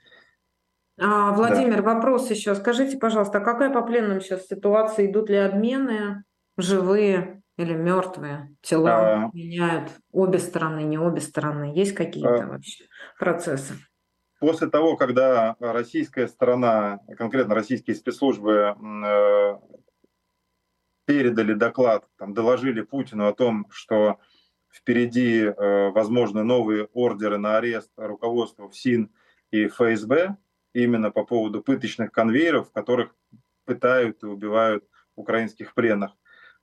А, 0.98 1.32
Владимир, 1.32 1.82
вопрос 1.82 2.30
еще. 2.30 2.54
Скажите, 2.54 2.96
пожалуйста, 2.96 3.38
а 3.38 3.44
какая 3.44 3.70
по 3.70 3.82
пленным 3.82 4.22
сейчас 4.22 4.46
ситуация? 4.46 5.04
Идут 5.04 5.28
ли 5.28 5.36
обмены 5.36 6.24
живые 6.56 7.42
или 7.58 7.74
мертвые? 7.74 8.56
Тела 8.62 8.90
А. 8.90 9.30
меняют 9.34 9.90
обе 10.12 10.38
стороны, 10.38 10.80
не 10.82 10.96
обе 10.96 11.20
стороны? 11.20 11.72
Есть 11.74 11.94
какие-то 11.94 12.44
А. 12.44 12.46
вообще 12.46 12.84
процессы? 13.18 13.74
После 14.38 14.68
того, 14.68 14.96
когда 14.96 15.56
российская 15.60 16.26
сторона, 16.26 17.00
конкретно 17.18 17.54
российские 17.54 17.96
спецслужбы, 17.96 18.74
э, 19.04 19.58
передали 21.04 21.52
доклад, 21.52 22.06
там, 22.16 22.32
доложили 22.32 22.80
Путину 22.80 23.26
о 23.26 23.34
том, 23.34 23.66
что 23.70 24.20
впереди 24.70 25.42
э, 25.42 25.90
возможны 25.90 26.42
новые 26.44 26.84
ордеры 26.92 27.38
на 27.38 27.58
арест 27.58 27.90
руководства 27.96 28.68
ФСИН 28.68 29.10
и 29.50 29.66
ФСБ 29.66 30.36
именно 30.72 31.10
по 31.10 31.24
поводу 31.24 31.62
пыточных 31.62 32.12
конвейеров, 32.12 32.68
в 32.68 32.72
которых 32.72 33.14
пытают 33.64 34.22
и 34.22 34.26
убивают 34.26 34.84
украинских 35.16 35.74
пленных. 35.74 36.12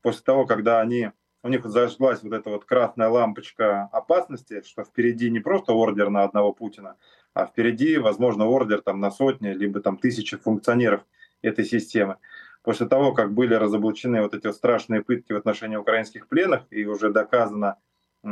После 0.01 0.21
того, 0.23 0.45
когда 0.45 0.79
они, 0.79 1.11
у 1.43 1.49
них 1.49 1.65
зажглась 1.65 2.23
вот 2.23 2.33
эта 2.33 2.49
вот 2.49 2.65
красная 2.65 3.09
лампочка 3.09 3.89
опасности, 3.91 4.61
что 4.65 4.83
впереди 4.83 5.29
не 5.29 5.39
просто 5.39 5.73
ордер 5.73 6.09
на 6.09 6.23
одного 6.23 6.53
Путина, 6.53 6.95
а 7.33 7.45
впереди, 7.45 7.97
возможно, 7.97 8.45
ордер 8.45 8.81
там 8.81 8.99
на 8.99 9.11
сотни, 9.11 9.49
либо 9.49 9.81
там 9.81 9.97
тысячи 9.97 10.37
функционеров 10.37 11.05
этой 11.41 11.65
системы. 11.65 12.17
После 12.63 12.87
того, 12.87 13.13
как 13.13 13.33
были 13.33 13.53
разоблачены 13.53 14.21
вот 14.21 14.33
эти 14.33 14.47
вот 14.47 14.55
страшные 14.55 15.01
пытки 15.01 15.33
в 15.33 15.37
отношении 15.37 15.77
украинских 15.77 16.27
пленных, 16.27 16.63
и 16.69 16.85
уже 16.85 17.11
доказано 17.11 17.77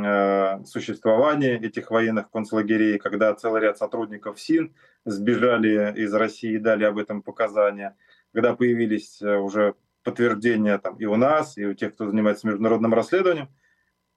э, 0.04 0.64
существование 0.64 1.58
этих 1.58 1.90
военных 1.90 2.30
концлагерей, 2.30 2.98
когда 2.98 3.34
целый 3.34 3.62
ряд 3.62 3.78
сотрудников 3.78 4.40
СИН 4.40 4.74
сбежали 5.04 5.94
из 5.96 6.12
России 6.12 6.54
и 6.54 6.58
дали 6.58 6.84
об 6.84 6.98
этом 6.98 7.22
показания, 7.22 7.96
когда 8.32 8.54
появились 8.54 9.22
э, 9.22 9.36
уже 9.36 9.74
подтверждения 10.02 10.78
там, 10.78 10.96
и 10.96 11.04
у 11.04 11.16
нас, 11.16 11.56
и 11.58 11.64
у 11.64 11.74
тех, 11.74 11.94
кто 11.94 12.08
занимается 12.08 12.46
международным 12.46 12.94
расследованием, 12.94 13.48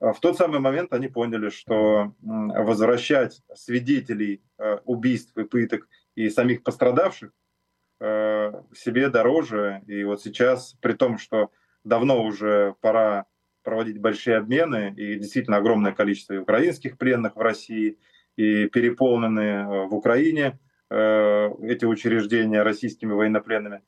э, 0.00 0.12
в 0.12 0.20
тот 0.20 0.36
самый 0.36 0.60
момент 0.60 0.92
они 0.92 1.08
поняли, 1.08 1.50
что 1.50 2.14
возвращать 2.20 3.42
свидетелей 3.54 4.42
убийств 4.84 5.36
и 5.36 5.44
пыток 5.44 5.88
и 6.14 6.28
самих 6.28 6.62
пострадавших 6.62 7.32
себе 8.00 9.10
дороже. 9.10 9.82
И 9.86 10.04
вот 10.04 10.22
сейчас, 10.22 10.74
при 10.80 10.94
том, 10.94 11.18
что 11.18 11.50
давно 11.84 12.22
уже 12.22 12.74
пора 12.80 13.26
проводить 13.62 14.00
большие 14.00 14.36
обмены, 14.36 14.94
и 14.96 15.16
действительно 15.16 15.58
огромное 15.58 15.92
количество 15.92 16.34
и 16.34 16.38
украинских 16.38 16.98
пленных 16.98 17.36
в 17.36 17.40
России, 17.40 17.98
и 18.36 18.66
переполнены 18.66 19.40
э, 19.40 19.86
в 19.86 19.94
Украине 19.94 20.58
э, 20.88 21.50
эти 21.62 21.84
учреждения 21.84 22.62
российскими 22.62 23.12
военнопленными, 23.12 23.82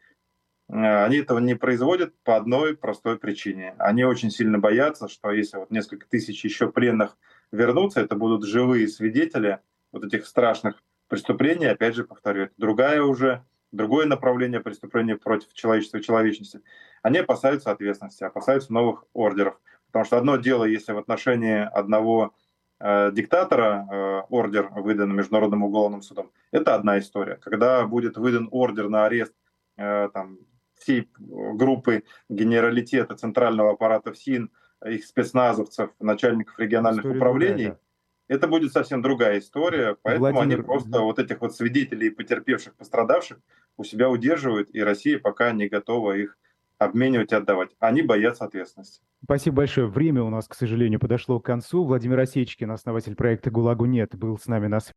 э, 0.69 1.05
они 1.05 1.19
этого 1.19 1.39
не 1.39 1.55
производят 1.55 2.15
по 2.23 2.37
одной 2.37 2.77
простой 2.77 3.19
причине. 3.19 3.75
Они 3.79 4.05
очень 4.05 4.31
сильно 4.31 4.59
боятся, 4.59 5.09
что 5.09 5.31
если 5.31 5.59
вот 5.59 5.71
несколько 5.71 6.07
тысяч 6.09 6.45
еще 6.45 6.71
пленных 6.71 7.17
вернутся, 7.51 8.01
это 8.01 8.15
будут 8.15 8.47
живые 8.47 8.89
свидетели 8.89 9.61
вот 9.93 10.05
этих 10.05 10.27
страшных 10.27 10.83
преступлений. 11.09 11.67
Опять 11.67 11.95
же, 11.95 12.05
повторю, 12.05 12.45
это 12.45 12.55
другая 12.57 13.03
уже, 13.03 13.45
другое 13.73 14.07
направление 14.07 14.61
преступления 14.61 15.17
против 15.17 15.53
человечества 15.53 15.99
и 15.99 16.03
человечности. 16.03 16.63
Они 17.03 17.19
опасаются 17.19 17.71
ответственности, 17.71 18.25
опасаются 18.25 18.73
новых 18.73 19.05
ордеров. 19.13 19.59
Потому 19.87 20.05
что 20.05 20.19
одно 20.19 20.37
дело, 20.37 20.65
если 20.65 20.93
в 20.93 20.99
отношении 20.99 21.59
одного 21.59 22.35
э, 22.81 23.11
диктатора 23.13 23.87
э, 23.91 24.23
ордер 24.31 24.69
выдан 24.71 25.15
Международным 25.15 25.65
уголовным 25.65 26.03
судом, 26.03 26.31
это 26.51 26.75
одна 26.75 26.99
история. 26.99 27.37
Когда 27.37 27.85
будет 27.87 28.17
выдан 28.17 28.49
ордер 28.51 28.89
на 28.89 29.07
арест 29.07 29.35
э, 29.77 30.09
там, 30.15 30.39
всей 30.79 31.11
группы 31.17 32.05
генералитета 32.29 33.17
центрального 33.17 33.73
аппарата 33.73 34.13
ФСИН, 34.13 34.51
их 34.87 35.05
спецназовцев, 35.05 35.91
начальников 36.01 36.59
региональных 36.59 37.05
История 37.05 37.19
управлений, 37.19 37.65
другая, 37.65 37.81
это 38.29 38.49
будет 38.49 38.73
совсем 38.73 39.03
другая 39.03 39.39
история. 39.39 39.97
Поэтому 40.03 40.33
Владимир, 40.33 40.55
они 40.59 40.63
просто 40.65 41.01
вот 41.01 41.19
этих 41.19 41.41
вот 41.41 41.55
свидетелей, 41.55 42.11
потерпевших, 42.11 42.75
пострадавших 42.75 43.39
у 43.77 43.85
себя 43.85 44.11
удерживают, 44.11 44.69
и 44.73 44.81
Россия 44.83 45.19
пока 45.19 45.53
не 45.53 45.69
готова 45.69 46.13
их 46.13 46.39
обменивать 46.79 47.33
и 47.33 47.35
отдавать. 47.35 47.71
Они 47.79 48.03
боятся 48.03 48.45
ответственности. 48.45 49.03
Спасибо 49.23 49.59
большое. 49.59 49.87
Время 49.87 50.23
у 50.23 50.31
нас, 50.31 50.49
к 50.49 50.55
сожалению, 50.55 50.99
подошло 50.99 51.39
к 51.39 51.45
концу. 51.45 51.85
Владимир 51.85 52.19
Осечкин, 52.19 52.71
основатель 52.71 53.15
проекта 53.15 53.51
«ГУЛАГу 53.51 53.85
нет», 53.85 54.17
был 54.17 54.37
с 54.37 54.47
нами 54.47 54.67
на 54.67 54.81
связи. 54.81 54.91